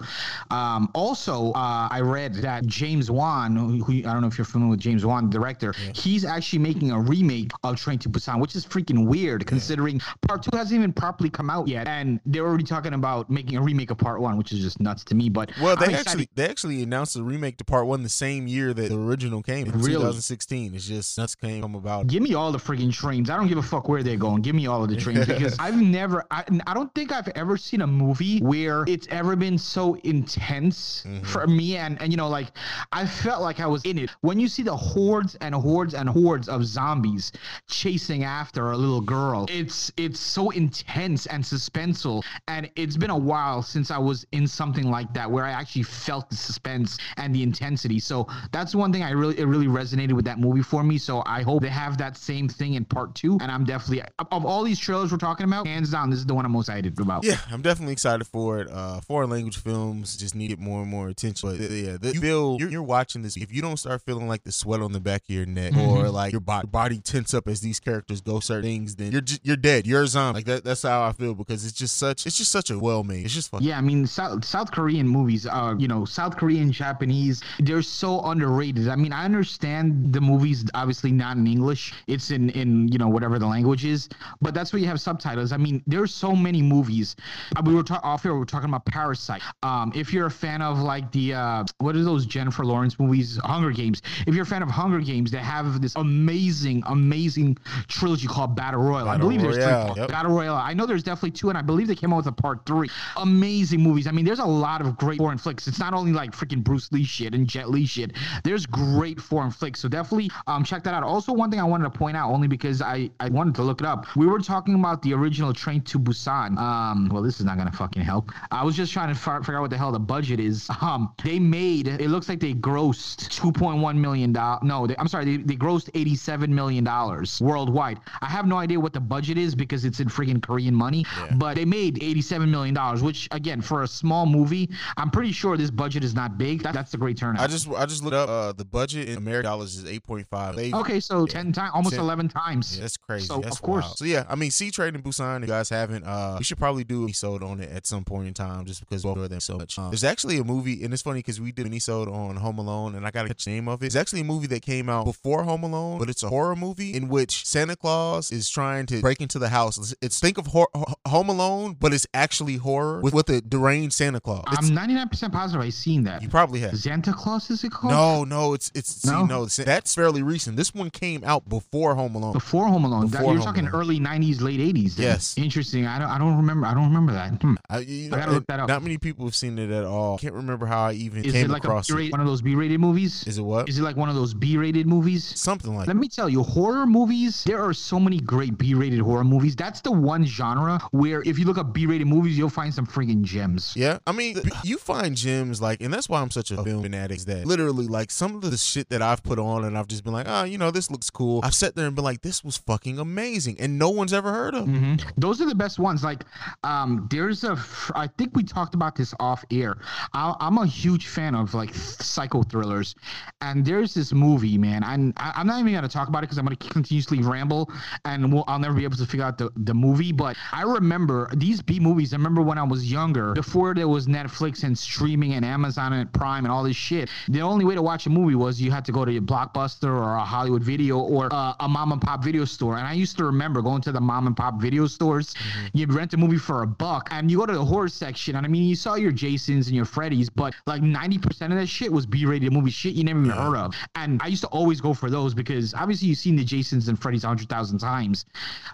Um, 0.51 0.89
also, 0.95 1.53
uh, 1.53 1.89
I 1.91 2.01
read 2.01 2.35
that 2.37 2.67
James 2.67 3.11
Wan, 3.11 3.55
who, 3.57 3.83
who, 3.85 3.99
I 3.99 4.13
don't 4.13 4.23
know 4.23 4.29
if 4.29 4.39
you're 4.39 4.45
familiar 4.45 4.71
with 4.71 4.81
James 4.81 5.05
Wan, 5.05 5.29
the 5.29 5.39
director, 5.39 5.75
yeah. 5.85 5.93
he's 5.95 6.25
actually 6.25 6.61
making 6.61 6.91
a 6.91 7.01
remake 7.01 7.51
of 7.63 7.77
Train 7.77 7.99
to 8.01 8.09
Busan, 8.09 8.41
which 8.41 8.57
is 8.57 8.65
freaking 8.65 9.07
weird 9.07 9.43
yeah. 9.43 9.49
considering 9.49 10.01
part 10.27 10.43
two 10.43 10.57
hasn't 10.57 10.79
even 10.79 10.93
properly 10.93 11.31
come 11.31 11.51
out 11.51 11.69
yet, 11.69 11.87
and 11.87 12.21
they're 12.27 12.47
already 12.47 12.65
talking 12.65 12.95
about 12.95 13.29
making 13.31 13.57
a 13.57 13.63
remake 13.63 13.91
of 13.91 13.98
part 13.99 14.21
one, 14.21 14.37
which 14.37 14.53
is 14.53 14.61
just 14.61 14.81
nuts 14.81 15.05
to 15.05 15.15
me. 15.15 15.29
But 15.29 15.51
well, 15.61 15.77
they 15.77 15.95
actually 15.95 16.29
they 16.35 16.49
actually 16.49 16.83
announced 16.83 17.15
the 17.15 17.23
remake 17.23 17.57
to 17.59 17.65
part 17.65 17.87
one 17.87 18.03
the 18.03 18.09
same 18.09 18.47
year 18.47 18.73
that 18.73 18.89
the 18.89 18.99
original 18.99 19.43
came 19.43 19.67
in 19.67 19.73
really? 19.73 19.93
2016. 19.93 20.75
It's 20.75 20.87
just 20.87 21.19
nuts 21.19 21.35
came 21.35 21.75
about. 21.75 22.07
Give 22.07 22.23
me 22.23 22.35
all 22.35 22.53
the 22.53 22.59
freaking 22.59 22.93
trains. 22.93 23.31
I 23.31 23.37
don't 23.37 23.49
give 23.49 23.59
a 23.59 23.63
fuck 23.63 23.89
where 23.89 24.03
they're 24.03 24.17
going. 24.17 24.43
Give 24.43 24.55
me 24.55 24.67
all 24.67 24.83
of 24.83 24.91
the 24.91 24.97
trains 24.97 25.27
because 25.27 25.57
I've 25.59 25.81
never, 25.81 26.25
I, 26.31 26.45
I 26.67 26.75
don't 26.75 26.93
think 26.95 27.13
I've 27.13 27.29
ever 27.29 27.57
seen 27.57 27.83
a 27.83 27.87
movie 27.87 28.41
where 28.41 28.85
it's 28.87 29.07
ever 29.11 29.37
been 29.37 29.59
so 29.59 29.95
intense 30.05 31.05
mm-hmm. 31.07 31.25
for 31.25 31.47
me. 31.47 31.77
And 31.77 32.01
and 32.01 32.13
you 32.13 32.17
know, 32.17 32.29
like 32.29 32.49
I 32.93 33.07
felt 33.07 33.43
like 33.43 33.61
I 33.61 33.67
was 33.67 33.85
in 33.85 33.99
it 33.99 34.11
when 34.21 34.39
you 34.41 34.49
see 34.49 34.63
the 34.63 34.77
hordes 34.77 35.37
and 35.41 35.55
hordes 35.55 35.95
and 35.95 36.09
hordes 36.09 36.49
of 36.49 36.65
zombies 36.65 37.33
chasing 37.69 38.25
after 38.25 38.73
a 38.73 38.77
little 38.77 39.01
girl. 39.01 39.47
It's 39.49 39.93
it's 39.97 40.21
so 40.21 40.51
intense 40.51 41.27
and 41.27 41.43
suspenseful, 41.43 42.25
and 42.47 42.71
it's 42.77 42.97
been 42.97 43.11
a 43.11 43.17
while 43.19 43.63
since 43.63 43.88
I 43.91 43.99
was 43.99 44.27
in 44.33 44.47
something 44.47 44.91
like 44.91 45.13
that 45.15 45.31
where 45.31 45.45
I 45.45 45.51
actually 45.51 45.83
felt 45.83 46.31
the 46.31 46.37
suspense 46.37 46.99
and 47.17 47.35
the 47.35 47.43
intensity. 47.43 47.99
So 47.99 48.27
that's 48.53 48.75
one 48.75 48.93
thing 48.93 49.03
I 49.03 49.11
really 49.11 49.39
it 49.39 49.45
really 49.47 49.67
resonated 49.67 50.13
with 50.13 50.25
that 50.25 50.39
movie 50.39 50.63
for 50.63 50.83
me. 50.83 50.99
So 50.99 51.23
I 51.27 51.43
hope 51.43 51.63
they 51.63 51.69
have 51.69 51.99
that 51.99 52.17
same 52.17 52.49
thing 52.49 52.75
in 52.75 52.85
part 52.85 53.15
two. 53.15 53.39
And 53.41 53.51
I'm 53.51 53.65
definitely 53.65 54.03
of 54.31 54.45
all 54.45 54.65
these 54.65 54.79
trailers 54.79 55.13
we're 55.13 55.19
talking 55.19 55.45
about, 55.45 55.67
hands 55.67 55.91
down, 55.91 56.11
this 56.11 56.19
is 56.19 56.27
the 56.27 56.35
one 56.35 56.45
I'm 56.45 56.53
most 56.53 56.69
excited 56.69 57.01
about. 57.01 57.25
Yeah, 57.25 57.39
I'm 57.51 57.63
definitely 57.63 57.93
excited 57.93 58.27
for 58.27 58.61
it. 58.61 58.71
Uh, 58.71 59.01
foreign 59.01 59.31
language 59.31 59.57
films 59.57 60.17
just 60.17 60.35
need 60.35 60.59
more 60.59 60.83
and 60.83 60.91
more 60.91 61.09
attention. 61.09 61.51
But 61.51 61.71
yeah, 61.71 61.97
the, 61.99 62.13
you 62.15 62.21
feel 62.21 62.57
you're, 62.59 62.71
you're, 62.71 62.83
watching 62.83 63.23
this. 63.23 63.37
If 63.37 63.53
you 63.53 63.63
don't 63.63 63.77
start 63.77 64.03
feeling 64.03 64.29
like 64.29 64.45
the 64.45 64.53
sweat 64.53 64.81
on 64.81 64.93
the 64.93 65.01
back 65.01 65.23
of 65.29 65.35
your 65.35 65.47
neck 65.47 65.73
mm-hmm. 65.73 65.81
or 65.81 66.11
like 66.11 66.33
your 66.33 66.41
body, 66.41 66.67
body 66.67 66.99
tense 66.99 67.35
up 67.35 67.49
as 67.49 67.61
these 67.61 67.81
characters 67.81 68.21
go 68.21 68.41
certain 68.41 68.65
things, 68.65 68.97
then 68.97 69.13
you're 69.13 69.21
just, 69.21 69.45
you're 69.45 69.57
dead. 69.57 69.87
You're 69.87 70.03
a 70.03 70.07
zombie. 70.07 70.39
Like 70.39 70.47
that. 70.47 70.65
That's 70.65 70.83
how 70.83 71.05
I 71.05 71.13
feel 71.13 71.35
because 71.35 71.65
it's 71.65 71.77
just 71.77 71.97
such 71.97 72.27
it's 72.27 72.37
just 72.37 72.53
such 72.53 72.71
a 72.71 72.79
well 72.79 73.05
made. 73.05 73.25
It's 73.25 73.35
just 73.35 73.51
fun. 73.51 73.63
Yeah, 73.63 73.78
I 73.79 73.81
mean 73.81 74.07
South 74.07 74.45
South 74.45 74.71
Korean 74.73 75.07
movies. 75.07 75.47
Uh, 75.47 75.75
you 75.79 75.89
know, 75.89 76.05
South 76.05 76.37
Korean, 76.37 76.73
Japanese, 76.73 77.43
they're 77.61 77.83
so 77.83 78.21
underrated. 78.23 78.89
I 78.89 78.97
mean, 78.97 79.13
I 79.13 79.25
understand 79.25 80.13
the 80.13 80.21
movies 80.21 80.65
obviously 80.75 81.13
not 81.13 81.37
in 81.37 81.47
English. 81.47 81.95
It's 82.07 82.31
in 82.31 82.51
in 82.51 82.89
you 82.89 82.99
know 82.99 83.09
whatever 83.09 83.39
the 83.39 83.47
language 83.47 83.85
is, 83.85 84.09
but 84.43 84.53
that's 84.55 84.73
where 84.73 84.81
you 84.81 84.89
have 84.89 85.01
subtitles. 85.01 85.53
I 85.53 85.57
mean, 85.57 85.83
there's 85.87 86.13
so 86.13 86.35
many 86.35 86.61
movies. 86.61 87.15
Uh, 87.57 87.63
we 87.65 87.75
were 87.75 87.85
talking 87.85 88.09
off 88.09 88.23
here. 88.25 88.33
We 88.33 88.41
were 88.41 88.45
talking 88.47 88.69
about 88.69 88.85
Parasite. 88.85 89.43
Um, 89.63 89.93
if 89.95 90.13
you're 90.13 90.27
a 90.27 90.31
fan 90.31 90.61
of 90.61 90.81
like 90.81 91.11
the 91.13 91.35
uh, 91.35 91.65
what 91.79 91.95
are 91.95 92.03
those 92.03 92.27
Jennifer 92.27 92.65
Lawrence 92.65 92.99
movies, 92.99 93.39
Hunger 93.45 93.71
Games. 93.71 94.03
If 94.27 94.35
you're 94.35 94.43
a 94.43 94.47
fan 94.47 94.63
of 94.63 94.71
Hunger 94.71 95.01
Games, 95.01 95.31
they 95.31 95.39
have 95.39 95.81
this 95.81 95.95
amazing, 95.97 96.83
amazing 96.87 97.57
trilogy 97.87 98.27
called 98.27 98.57
Battle 98.57 98.83
Royale. 98.83 99.05
Battle 99.05 99.11
I 99.11 99.19
believe 99.19 99.43
Royale. 99.43 99.55
there's 99.55 99.93
three. 99.93 100.03
Yep. 100.03 100.11
Battle 100.11 100.33
Royale. 100.33 100.55
I 100.57 100.75
know 100.75 100.87
there's 100.87 101.03
definitely 101.03 101.33
two, 101.33 101.49
and 101.49 101.59
I 101.59 101.63
believe 101.63 101.87
they 101.87 101.95
came 101.95 102.13
out 102.13 102.19
with 102.19 102.27
a 102.27 102.33
part 102.33 102.67
three. 102.67 102.89
Amazing 103.17 103.68
movies. 103.77 104.07
I 104.07 104.13
mean, 104.13 104.25
there's 104.25 104.39
a 104.39 104.45
lot 104.45 104.81
of 104.81 104.97
great 104.97 105.19
foreign 105.19 105.39
flicks. 105.39 105.67
It's 105.69 105.79
not 105.79 105.95
only 105.95 106.13
like 106.13 106.31
freaking 106.33 106.63
Bruce 106.63 106.91
Lee 106.93 107.05
shit 107.05 107.35
and 107.35 107.47
Jet 107.47 107.71
Li 107.71 107.87
shit. 107.87 108.13
There's 108.45 108.67
great 108.67 109.21
foreign 109.21 109.51
flicks. 109.51 109.81
So 109.81 109.89
definitely 109.89 110.31
um, 110.47 110.65
check 110.65 110.83
that 110.85 110.95
out. 110.95 111.03
Also, 111.03 111.33
one 111.33 111.51
thing 111.51 111.61
I 111.61 111.65
wanted 111.65 111.85
to 111.85 111.99
point 111.99 112.17
out, 112.17 112.31
only 112.31 112.49
because 112.49 112.81
I, 112.81 113.11
I 113.21 113.29
wanted 113.29 113.55
to 113.57 113.63
look 113.63 113.81
it 113.81 113.87
up. 113.87 114.07
We 114.17 114.27
were 114.27 114.39
talking 114.39 114.75
about 114.75 115.03
the 115.03 115.13
original 115.15 115.53
Train 115.53 115.83
to 115.83 115.99
Busan. 115.99 116.57
Um, 116.57 117.09
well, 117.13 117.23
this 117.23 117.41
is 117.41 117.47
not 117.47 117.59
gonna 117.59 117.73
fucking 117.73 118.03
help. 118.03 118.33
I 118.51 118.65
was 118.65 118.77
just 118.77 118.93
trying 118.93 119.15
to 119.15 119.21
f- 119.21 119.41
figure 119.41 119.57
out 119.57 119.63
what 119.63 119.71
the 119.71 119.79
hell 119.79 119.93
the 119.93 119.99
budget 119.99 120.41
is. 120.41 120.69
Um, 120.89 121.13
they 121.23 121.39
made 121.39 121.89
it 121.89 122.09
looks 122.09 122.29
like 122.29 122.41
they 122.41 122.55
grossed 122.55 123.29
2.1 123.29 123.97
million 123.97 124.33
dollars. 124.33 124.61
No, 124.63 124.87
they, 124.87 124.95
I'm 124.97 125.09
sorry, 125.09 125.25
they, 125.25 125.37
they 125.43 125.57
grossed 125.57 125.91
87 125.93 126.55
million 126.55 126.85
dollars 126.85 127.41
worldwide. 127.41 127.99
I 128.23 128.27
have 128.27 128.47
no 128.47 128.57
idea 128.57 128.79
what 128.79 128.93
the 128.93 129.01
budget 129.01 129.39
is 129.39 129.55
because 129.55 129.85
it's 129.85 130.01
in 130.01 130.09
freaking 130.09 130.41
Korean 130.41 130.75
money, 130.75 131.05
yeah. 131.19 131.35
but 131.35 131.57
they 131.57 131.65
made 131.65 132.03
87 132.03 132.51
million 132.51 132.75
dollars, 132.75 133.03
which 133.03 133.29
again 133.33 133.58
for 133.63 133.83
a 133.83 133.89
small 133.89 134.27
movie, 134.27 134.71
I'm 134.97 135.11
pretty 135.11 135.33
sure 135.33 135.57
this 135.57 135.71
budget 135.71 136.05
is 136.05 136.15
not 136.15 136.39
big. 136.39 136.63
That, 136.63 136.75
that's 136.75 136.95
a 136.95 136.99
great 136.99 137.17
turnout. 137.17 137.43
I 137.43 137.47
just 137.47 137.69
I 137.69 137.87
just 137.87 138.03
looked 138.03 138.15
up 138.15 138.29
uh, 138.29 138.53
the 138.53 138.65
budget 138.65 139.09
in 139.09 139.19
American 139.19 139.51
dollars 139.51 139.77
is 139.77 139.85
8.5. 139.85 140.75
okay, 140.75 141.01
so 141.01 141.21
yeah. 141.21 141.33
10 141.33 141.53
times, 141.53 141.71
almost 141.75 141.95
10, 141.95 142.05
11 142.05 142.29
times. 142.29 142.77
Yeah, 142.77 142.83
that's 142.83 142.97
crazy. 142.97 143.27
So 143.27 143.39
that's 143.39 143.57
of 143.57 143.63
course. 143.63 143.85
Wild. 143.85 143.99
So 143.99 144.05
yeah, 144.05 144.25
I 144.29 144.35
mean, 144.35 144.51
Sea 144.51 144.71
Train 144.71 144.95
in 144.95 145.03
Busan. 145.03 145.37
If 145.37 145.43
you 145.43 145.49
guys 145.49 145.69
haven't, 145.69 146.05
uh, 146.05 146.37
we 146.39 146.45
should 146.45 146.59
probably 146.59 146.85
do 146.85 147.07
a 147.07 147.09
episode 147.09 147.43
on 147.43 147.61
it 147.61 147.71
at 147.71 147.87
some 147.87 148.05
point 148.05 148.29
in 148.29 148.35
time, 148.35 148.65
just 148.65 148.81
because 148.81 149.05
we 149.05 149.29
them 149.29 149.41
so 149.41 149.59
much. 149.59 149.79
Um, 149.79 149.91
there's 149.91 150.05
actually 150.05 150.39
a 150.39 150.45
movie, 150.45 150.85
and 150.85 150.93
it's 150.93 151.03
funny 151.03 151.19
because 151.21 151.41
we 151.41 151.53
did 151.53 151.67
an 151.67 151.73
episode 151.73 152.09
on 152.09 152.37
Home 152.37 152.59
Alone, 152.59 152.95
and 152.95 153.07
I 153.07 153.11
got 153.11 153.23
to 153.23 153.29
catch 153.29 153.45
the 153.45 153.51
name 153.51 153.69
of 153.69 153.83
it. 153.83 153.87
It's 153.87 153.97
actually 153.97 154.21
a 154.21 154.25
movie 154.25 154.47
that 154.49 154.63
came 154.63 154.89
out 154.89 155.05
before 155.05 155.43
Home 155.45 155.65
Alone, 155.65 155.99
but 155.99 156.09
it's 156.09 156.23
a 156.23 156.29
horror 156.29 156.57
movie 156.57 156.95
in 156.95 157.09
which 157.09 157.47
Santa 157.47 157.77
Claus 157.77 158.31
is 158.31 158.49
trying 158.49 158.87
to 158.87 159.01
break 159.01 159.21
into 159.21 159.39
the 159.39 159.49
house. 159.49 159.95
It's 160.01 160.21
think 160.21 160.39
of 160.39 160.49
hor- 160.49 160.71
Home 161.07 161.29
Alone, 161.29 161.77
but 161.79 161.93
it's 161.93 162.07
actually 162.15 162.57
horror 162.57 163.01
with 163.01 163.15
with 163.15 163.29
a 163.31 163.41
deranged 163.49 163.95
Santa 163.95 164.21
Claus. 164.21 164.45
It's, 164.53 164.71
I'm 164.71 164.77
99% 164.77 165.33
positive 165.33 165.61
I've 165.63 165.75
seen 165.75 166.05
that. 166.05 166.23
You 166.23 166.29
probably 166.29 166.61
have. 166.61 166.77
Santa 166.79 167.13
Claus 167.13 167.51
is 167.51 167.65
it 167.65 167.73
called? 167.73 167.93
No, 167.93 168.25
no, 168.25 168.55
it's 168.55 168.71
it's 168.75 169.05
no, 169.05 169.23
see, 169.47 169.63
no 169.63 169.65
that's 169.65 169.95
fairly 169.95 170.23
recent. 170.23 170.57
This 170.57 170.75
one 170.75 170.91
came 170.91 171.23
out 171.25 171.49
before 171.49 171.95
Home 171.95 172.15
Alone. 172.15 172.33
Before 172.33 172.67
Home 172.69 172.85
Alone. 172.85 173.09
Before 173.09 173.21
that, 173.21 173.27
you're 173.27 173.37
Home 173.37 173.45
talking 173.45 173.69
Alone. 173.69 173.81
early 173.81 174.01
90s, 174.01 174.41
late 174.41 174.61
80s. 174.61 174.97
Then. 174.97 175.07
Yes. 175.07 175.37
Interesting. 175.39 175.87
I 175.87 175.99
don't 175.99 176.09
I 176.09 176.19
don't 176.19 176.37
remember. 176.37 176.67
I 176.67 176.75
don't 176.75 176.85
remember 176.85 177.13
that. 177.13 177.41
Hmm. 177.41 177.55
I, 177.69 177.79
you 177.81 178.11
know, 178.11 178.17
I 178.17 178.21
gotta 178.21 178.33
look 178.33 178.47
that 178.47 178.61
up. 178.61 178.69
Not 178.69 178.83
many 178.83 178.99
people 178.99 179.25
have 179.27 179.35
seen 179.35 179.59
it 179.59 179.71
at 179.71 179.85
all. 179.85 180.19
Can't 180.19 180.35
remember 180.35 180.67
how 180.67 180.87
I 180.87 180.93
even 180.93 181.25
is 181.25 181.33
came 181.33 181.47
it 181.47 181.51
like 181.51 181.65
across 181.65 181.91
a 181.91 181.97
it. 181.99 182.13
One 182.13 182.21
of 182.21 182.27
those 182.27 182.43
B-rated 182.43 182.81
movies. 182.81 183.25
Is 183.27 183.39
it 183.39 183.43
what? 183.43 183.69
Is 183.69 183.79
it 183.79 183.83
like 183.83 183.97
one 183.97 184.09
of 184.09 184.15
those 184.15 184.35
B-rated 184.35 184.87
movies? 184.87 185.39
Something 185.39 185.75
like. 185.75 185.87
That. 185.87 185.91
Let 185.91 185.95
that. 185.95 186.01
me 186.01 186.09
tell 186.09 186.29
you, 186.29 186.43
horror 186.43 186.87
movies. 186.87 187.45
There 187.45 187.63
are 187.63 187.75
so 187.75 187.99
many 188.01 188.21
great 188.21 188.59
B-rated 188.59 189.01
horror 189.01 189.25
movies. 189.25 189.57
That's 189.57 189.81
the 189.81 189.93
one 189.93 190.25
genre 190.25 190.81
where 190.93 191.23
if 191.23 191.39
you 191.39 191.45
look 191.45 191.59
up 191.59 191.73
B-rated 191.73 192.07
movies, 192.07 192.37
you'll 192.37 192.49
find 192.49 192.73
some 192.73 192.87
freaking 192.87 193.25
gems. 193.39 193.75
Yeah, 193.77 193.99
I 194.07 194.13
mean, 194.13 194.41
you 194.65 194.79
find 194.79 195.17
gems 195.17 195.61
like, 195.61 195.81
and 195.81 195.93
that's 195.93 196.09
why 196.09 196.21
I'm 196.21 196.31
such 196.31 196.51
a 196.51 196.63
film 196.63 196.83
fanatic. 196.83 197.21
That 197.21 197.47
literally, 197.47 197.87
like, 197.87 198.11
some 198.11 198.37
of 198.37 198.43
the 198.43 198.57
shit 198.57 198.89
that 198.91 199.03
I've 199.03 199.23
put 199.23 199.39
on, 199.39 199.65
and 199.65 199.77
I've 199.77 199.89
just 199.89 200.05
been 200.05 200.13
like, 200.13 200.27
oh, 200.29 200.45
you 200.45 200.59
know, 200.59 200.71
this 200.71 200.91
looks 200.91 201.11
cool. 201.11 201.41
I've 201.43 201.55
sat 201.55 201.75
there 201.75 201.87
and 201.87 201.95
been 201.95 202.05
like, 202.05 202.23
this 202.23 202.45
was 202.45 202.57
fucking 202.57 202.99
amazing, 202.99 203.61
and 203.61 203.79
no 203.79 203.91
one's 203.91 204.13
ever 204.13 204.33
heard 204.33 204.55
of. 204.55 204.67
Mm-hmm. 204.67 205.09
Those 205.17 205.41
are 205.41 205.47
the 205.47 205.55
best 205.55 205.79
ones. 205.79 206.05
Like, 206.05 206.25
um, 206.65 207.07
there's 207.11 207.45
a, 207.45 207.59
I 207.95 208.09
think 208.19 208.37
we 208.37 208.43
talked 208.43 208.75
about 208.75 208.97
this 208.97 209.15
off 209.21 209.45
air. 209.51 209.79
I, 210.13 210.35
am 210.41 210.59
a 210.59 210.67
huge 210.67 211.07
fan 211.07 211.35
of 211.35 211.55
like 211.55 211.75
psycho 211.75 212.43
thrillers, 212.43 212.95
and 213.41 213.65
there's 213.65 213.95
this 213.95 214.13
movie, 214.13 214.59
man. 214.59 214.83
And 214.85 215.13
I, 215.17 215.33
I'm 215.37 215.47
not 215.47 215.61
even 215.61 215.73
gonna 215.73 215.89
talk 215.89 216.09
about 216.09 216.21
it 216.21 216.23
because 216.29 216.39
I'm 216.39 216.45
gonna 216.45 216.57
continuously 216.57 217.23
ramble, 217.23 217.71
and 218.05 218.33
we'll, 218.33 218.45
I'll 218.49 218.59
never 218.59 218.75
be 218.75 218.85
able 218.85 218.97
to 218.97 219.07
figure 219.07 219.25
out 219.27 219.39
the 219.39 219.51
the 219.57 219.75
movie. 219.75 220.13
But 220.13 220.37
I 220.53 220.63
remember 220.63 221.31
these 221.35 221.63
B 221.63 221.81
movies. 221.81 222.13
I 222.13 222.17
remember 222.17 222.43
when 222.43 222.59
I 222.59 222.63
was 222.63 222.91
younger, 222.91 223.18
before 223.35 223.75
there 223.75 223.89
was 223.89 224.07
Netflix 224.07 224.65
and 224.65 224.77
streaming 224.77 225.35
and 225.35 225.45
Amazon 225.45 225.93
and 225.93 226.13
Prime 226.13 226.45
and 226.45 226.53
all 226.53 226.63
this 226.63 226.77
shit. 226.77 227.09
The 227.29 227.41
only 227.41 227.65
way 227.65 227.75
to 227.75 227.83
watch 227.83 228.07
a 228.07 228.11
movie 228.11 228.35
was 228.35 228.61
you 228.61 228.71
had 228.71 228.85
to 228.87 228.93
go 228.93 229.05
to 229.05 229.17
a 229.17 229.21
Blockbuster 229.21 229.89
or 229.89 230.15
a 230.15 230.25
Hollywood 230.25 230.63
Video 230.63 230.99
or 230.99 231.29
uh, 231.33 231.55
a 231.61 231.69
mom 231.69 231.93
and 231.93 232.01
pop 232.01 232.23
video 232.23 232.45
store. 232.45 232.77
And 232.77 232.87
I 232.87 232.93
used 232.93 233.17
to 233.19 233.25
remember 233.25 233.63
going 233.63 233.83
to 233.83 233.93
the 233.93 234.01
mom 234.01 234.27
and 234.27 234.37
pop 234.37 234.61
video 234.61 234.87
stores. 234.87 235.35
Mm-hmm. 235.35 235.67
You'd 235.75 235.93
rent 235.93 236.15
a 236.15 236.17
movie 236.17 236.39
for 236.39 236.63
a 236.63 236.67
buck, 236.67 237.09
and 237.11 237.31
you 237.31 237.39
go 237.39 237.47
to 237.47 237.53
the 237.53 237.65
horror 237.65 237.89
section, 237.89 238.37
and 238.37 238.47
I 238.47 238.49
mean, 238.49 238.65
you 238.65 238.77
saw 238.77 238.95
your 238.95 239.13
Jasons 239.13 239.69
and 239.69 239.77
your 239.77 239.85
Freddys, 239.85 240.29
but 240.35 240.55
like 240.67 240.83
90% 240.83 241.27
of 241.43 241.51
that 241.51 241.67
shit 241.67 241.93
was 241.93 242.07
B-rated 242.07 242.53
movie 242.53 242.71
shit 242.71 242.95
you 242.95 243.05
never 243.05 243.21
even 243.21 243.31
heard 243.31 243.57
of. 243.57 243.75
And 243.95 244.21
I 244.23 244.29
used 244.29 244.43
to 244.43 244.49
always 244.49 244.81
go 244.81 244.95
for 244.95 245.11
those 245.11 245.35
because 245.35 245.75
obviously 245.75 246.09
you've 246.09 246.19
seen 246.19 246.37
the 246.37 246.45
Jasons 246.45 246.89
and 246.89 246.99
Freddys 246.99 247.25
a 247.25 247.29
hundred 247.29 247.49
thousand 247.49 247.79
times, 247.79 248.27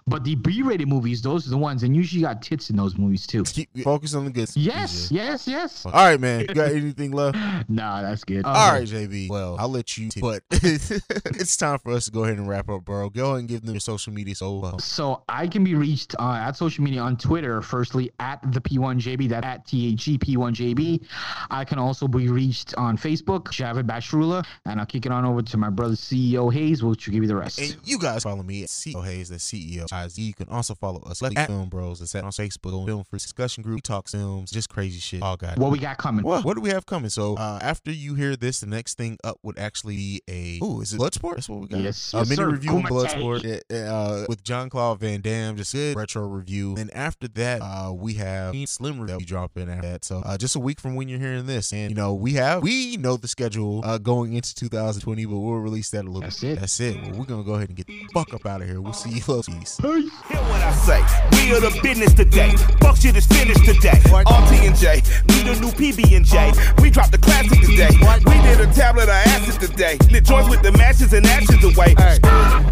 but 0.06 0.24
the 0.24 0.34
B-rated 0.34 0.88
movies, 0.88 1.22
those 1.22 1.46
are 1.46 1.50
the 1.50 1.58
ones, 1.58 1.82
and 1.82 1.96
usually 1.96 2.22
got 2.22 2.42
tits 2.42 2.70
in 2.70 2.76
those 2.76 2.96
movies 2.96 3.26
too. 3.26 3.44
Focus 3.82 4.14
on 4.14 4.24
the 4.24 4.30
good. 4.34 4.50
Yes, 4.54 5.10
yes, 5.10 5.48
yes. 5.48 5.86
All 5.86 5.92
right, 5.92 6.20
man. 6.20 6.40
You 6.40 6.46
got 6.48 6.72
anything 6.72 7.12
left? 7.12 7.38
nah, 7.68 8.02
that's 8.02 8.24
good. 8.24 8.44
All 8.44 8.72
right, 8.72 8.86
JB. 8.86 9.30
Well, 9.30 9.56
I'll 9.58 9.68
let 9.68 9.96
you, 9.96 10.10
t- 10.10 10.20
but 10.20 10.42
it's 10.50 11.56
time 11.56 11.78
for 11.78 11.92
us 11.92 12.06
to 12.06 12.10
go 12.10 12.24
ahead 12.24 12.36
and 12.36 12.48
wrap 12.48 12.68
up, 12.68 12.84
bro. 12.84 13.08
Go 13.08 13.30
ahead 13.30 13.40
and 13.40 13.48
give 13.48 13.62
them 13.62 13.72
your 13.72 13.80
social 13.80 14.12
media. 14.12 14.34
So, 14.34 14.62
uh, 14.62 14.78
so 14.78 15.22
I 15.28 15.46
can 15.46 15.64
be 15.64 15.74
reached 15.74 16.14
uh, 16.18 16.32
at 16.32 16.56
social 16.56 16.84
media 16.84 17.00
on 17.00 17.16
Twitter. 17.16 17.62
Firstly, 17.62 18.10
at 18.20 18.40
the 18.52 18.60
P1JB. 18.60 19.28
That 19.30 19.44
at 19.44 19.66
T 19.66 19.92
H 19.92 20.08
E 20.08 20.18
P1JB. 20.18 21.06
I 21.50 21.64
can 21.64 21.78
also 21.78 22.08
be 22.08 22.28
reached 22.28 22.74
on 22.74 22.98
Facebook, 22.98 23.44
Javid 23.44 23.84
Bashrula, 23.84 24.44
and 24.66 24.80
I'll 24.80 24.86
kick 24.86 25.06
it 25.06 25.12
on 25.12 25.24
over 25.24 25.42
to 25.42 25.56
my 25.56 25.70
brother 25.70 25.94
CEO 25.94 26.52
Haize, 26.52 26.82
which 26.82 27.06
will 27.06 27.12
give 27.12 27.22
you 27.22 27.28
the 27.28 27.36
rest. 27.36 27.58
And 27.58 27.76
you 27.84 27.98
guys 27.98 28.24
follow 28.24 28.42
me 28.42 28.62
at 28.64 28.68
CEO 28.68 29.04
Haize, 29.04 29.28
the 29.28 29.36
CEO. 29.36 30.18
You 30.18 30.34
can 30.34 30.48
also 30.48 30.74
follow 30.74 31.00
us 31.02 31.22
at 31.22 31.46
Film 31.46 31.68
Bros. 31.68 32.00
It's 32.00 32.14
at 32.14 32.24
on 32.24 32.30
Facebook, 32.32 32.86
Film 32.86 33.04
for 33.04 33.16
Discussion 33.16 33.62
Group. 33.62 33.76
We 33.76 33.80
talk 33.80 34.08
films, 34.24 34.50
just 34.50 34.68
crazy 34.68 35.00
shit. 35.00 35.22
All 35.22 35.36
got 35.36 35.58
what 35.58 35.70
we 35.70 35.78
got 35.78 35.98
coming. 35.98 36.24
What, 36.24 36.44
what 36.44 36.54
do 36.54 36.60
we 36.60 36.70
have 36.70 36.86
coming? 36.86 37.10
So 37.10 37.36
uh, 37.36 37.58
after 37.60 37.90
you 37.90 38.14
hear 38.14 38.36
this, 38.36 38.60
the 38.60 38.66
next 38.66 38.96
thing 38.96 39.18
up 39.24 39.38
would 39.42 39.58
actually 39.58 39.96
be 39.96 40.22
a 40.28 40.58
oh, 40.62 40.80
is 40.80 40.94
it 40.94 41.00
Bloodsport? 41.00 41.34
That's 41.34 41.48
what 41.48 41.60
we 41.60 41.68
got. 41.68 41.80
Yes, 41.80 42.14
a 42.14 42.18
yes 42.18 42.28
mini 42.28 42.36
sir. 42.36 42.50
review 42.50 42.78
of 42.78 42.84
Bloodsport 42.84 43.44
uh, 43.70 44.24
with 44.28 44.34
with 44.34 44.42
Jean-Claude 44.42 44.98
Van 45.00 45.20
Damme, 45.20 45.56
just 45.56 45.72
good 45.72 45.96
retro 45.96 46.26
review. 46.26 46.74
And 46.76 46.94
after 46.94 47.28
that, 47.28 47.60
uh, 47.62 47.92
we 47.92 48.14
have 48.14 48.54
Slim 48.68 49.00
review 49.00 49.06
that 49.06 49.18
we 49.18 49.24
drop 49.24 49.56
in 49.56 49.68
after 49.68 49.88
that. 49.88 50.04
So 50.04 50.22
uh, 50.24 50.36
just 50.36 50.56
a 50.56 50.60
week 50.60 50.80
from 50.80 50.96
when 50.96 51.08
you're 51.08 51.20
hearing 51.20 51.46
this, 51.46 51.72
and 51.72 51.90
you 51.90 51.96
know 51.96 52.14
we 52.14 52.32
have 52.34 52.62
we 52.62 52.96
know 52.96 53.16
the 53.16 53.28
schedule 53.28 53.82
uh, 53.84 53.98
going 53.98 54.34
into 54.34 54.54
2020, 54.54 55.24
but 55.26 55.38
we'll 55.38 55.54
release 55.54 55.90
that 55.90 56.04
a 56.04 56.08
little. 56.08 56.22
That's 56.22 56.40
bit. 56.40 56.52
it. 56.52 56.60
That's 56.60 56.80
it. 56.80 57.00
Well, 57.00 57.12
we're 57.12 57.24
gonna 57.26 57.44
go 57.44 57.54
ahead 57.54 57.68
and 57.68 57.76
get 57.76 57.86
the 57.86 58.04
fuck 58.12 58.32
up 58.34 58.46
out 58.46 58.62
of 58.62 58.68
here. 58.68 58.80
We'll 58.80 58.92
see 58.92 59.10
you, 59.10 59.22
love. 59.28 59.46
Peace. 59.46 59.78
Hear 59.78 59.92
what 59.92 60.62
I 60.62 60.72
say. 60.72 61.00
We 61.32 61.54
are 61.54 61.60
the 61.60 61.78
business 61.82 62.14
today. 62.14 62.50
Fuck 62.80 62.96
shit 62.96 63.16
is 63.16 63.26
finished 63.26 63.64
today. 63.64 64.00
RT 64.14 64.52
and 64.62 64.76
J. 64.76 65.02
We 65.28 65.40
a 65.50 65.54
new 65.60 65.72
PB 65.74 66.16
and 66.16 66.24
J. 66.24 66.52
We 66.80 66.90
dropped 66.90 67.12
the 67.12 67.18
classic 67.18 67.60
today. 67.60 67.90
We 68.24 68.36
did 68.42 68.60
a 68.60 68.72
tablet 68.72 69.04
of 69.04 69.20
acid 69.34 69.60
today. 69.60 69.98
Lit 70.10 70.24
joints 70.24 70.48
with 70.48 70.62
the 70.62 70.72
matches 70.72 71.12
and 71.12 71.26
ashes 71.26 71.62
away. 71.64 71.94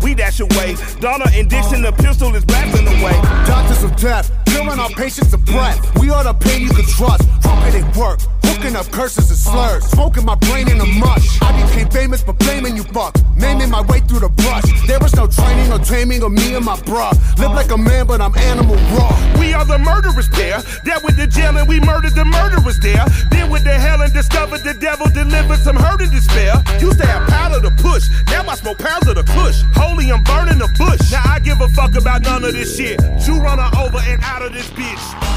We 0.03 0.15
dash 0.15 0.41
away. 0.41 0.77
Donna 1.01 1.27
and 1.33 1.49
Dixon, 1.49 1.83
the 1.83 1.93
pistol 1.93 2.35
is 2.35 2.45
blasting 2.45 2.87
away. 2.87 3.13
Doctors 3.47 3.83
of 3.83 3.97
death, 3.97 4.31
killing 4.47 4.79
our 4.79 4.91
patients 4.91 5.33
of 5.33 5.45
breath. 5.45 5.79
We 6.01 6.11
are 6.11 6.25
the 6.25 6.35
pain 6.35 6.63
you 6.63 6.71
can 6.71 6.87
trust. 6.87 7.29
Trumpet 7.43 7.75
it 7.75 7.97
work, 7.97 8.21
hooking 8.53 8.77
up 8.77 8.91
curses 8.91 9.31
and 9.31 9.39
slurs. 9.39 9.85
Smoking 9.87 10.25
my 10.25 10.35
brain 10.35 10.69
in 10.69 10.81
a 10.81 10.87
mush. 10.87 11.41
I 11.43 11.51
became 11.63 11.89
famous 11.89 12.23
for 12.23 12.33
blaming 12.35 12.77
you 12.77 12.85
fuck. 12.85 13.17
Naming 13.37 13.71
my 13.71 13.83
way 13.83 14.01
through 14.01 14.21
the 14.21 14.29
brush. 14.29 14.65
There 14.87 15.01
was 15.01 15.15
no 15.17 15.27
training 15.27 15.73
or 15.73 15.79
taming 15.79 16.23
of 16.23 16.33
me 16.33 16.55
and 16.55 16.65
my 16.65 16.77
bruh. 16.77 17.13
Live 17.39 17.53
like 17.53 17.71
a 17.71 17.79
man, 17.79 18.07
but 18.07 18.21
I'm 18.21 18.37
animal 18.37 18.77
raw. 18.97 19.13
We 19.39 19.55
are 19.55 19.65
the 19.65 19.79
murderers 19.79 20.29
there. 20.31 20.61
That 20.85 21.03
with 21.05 21.17
the 21.17 21.27
jail 21.27 21.57
and 21.57 21.69
we 21.69 21.81
murdered 21.81 22.15
the 22.15 22.25
murderers 22.25 22.79
there. 22.81 23.05
Then 23.31 23.51
with 23.51 23.65
the 23.65 23.75
hell 23.75 24.03
and 24.03 24.13
discovered 24.13 24.63
the 24.63 24.75
devil 24.75 25.07
delivered 25.09 25.59
some 25.59 25.77
hurt 25.77 26.01
and 26.01 26.11
despair. 26.11 26.63
Used 26.81 26.99
to 26.99 27.07
have 27.07 27.29
powder 27.29 27.61
to 27.61 27.71
push. 27.83 28.05
Now 28.29 28.47
I 28.49 28.55
smoke 28.57 28.79
pounds 28.79 29.07
of 29.09 29.17
the 29.17 29.25
kush. 29.25 29.63
Holy, 29.75 30.11
I'm 30.11 30.23
burning 30.25 30.59
the 30.59 30.69
bush. 30.79 31.11
Now 31.11 31.23
I 31.25 31.39
give 31.41 31.61
a 31.61 31.69
fuck 31.69 31.95
about 31.97 32.23
none 32.23 32.45
of 32.45 32.53
this 32.53 32.77
shit. 32.77 33.01
You 33.27 33.41
run 33.41 33.59
her 33.59 33.71
over 33.81 33.99
and 33.99 34.21
out 34.23 34.43
of 34.43 34.53
this 34.53 34.69
bitch. 34.71 35.33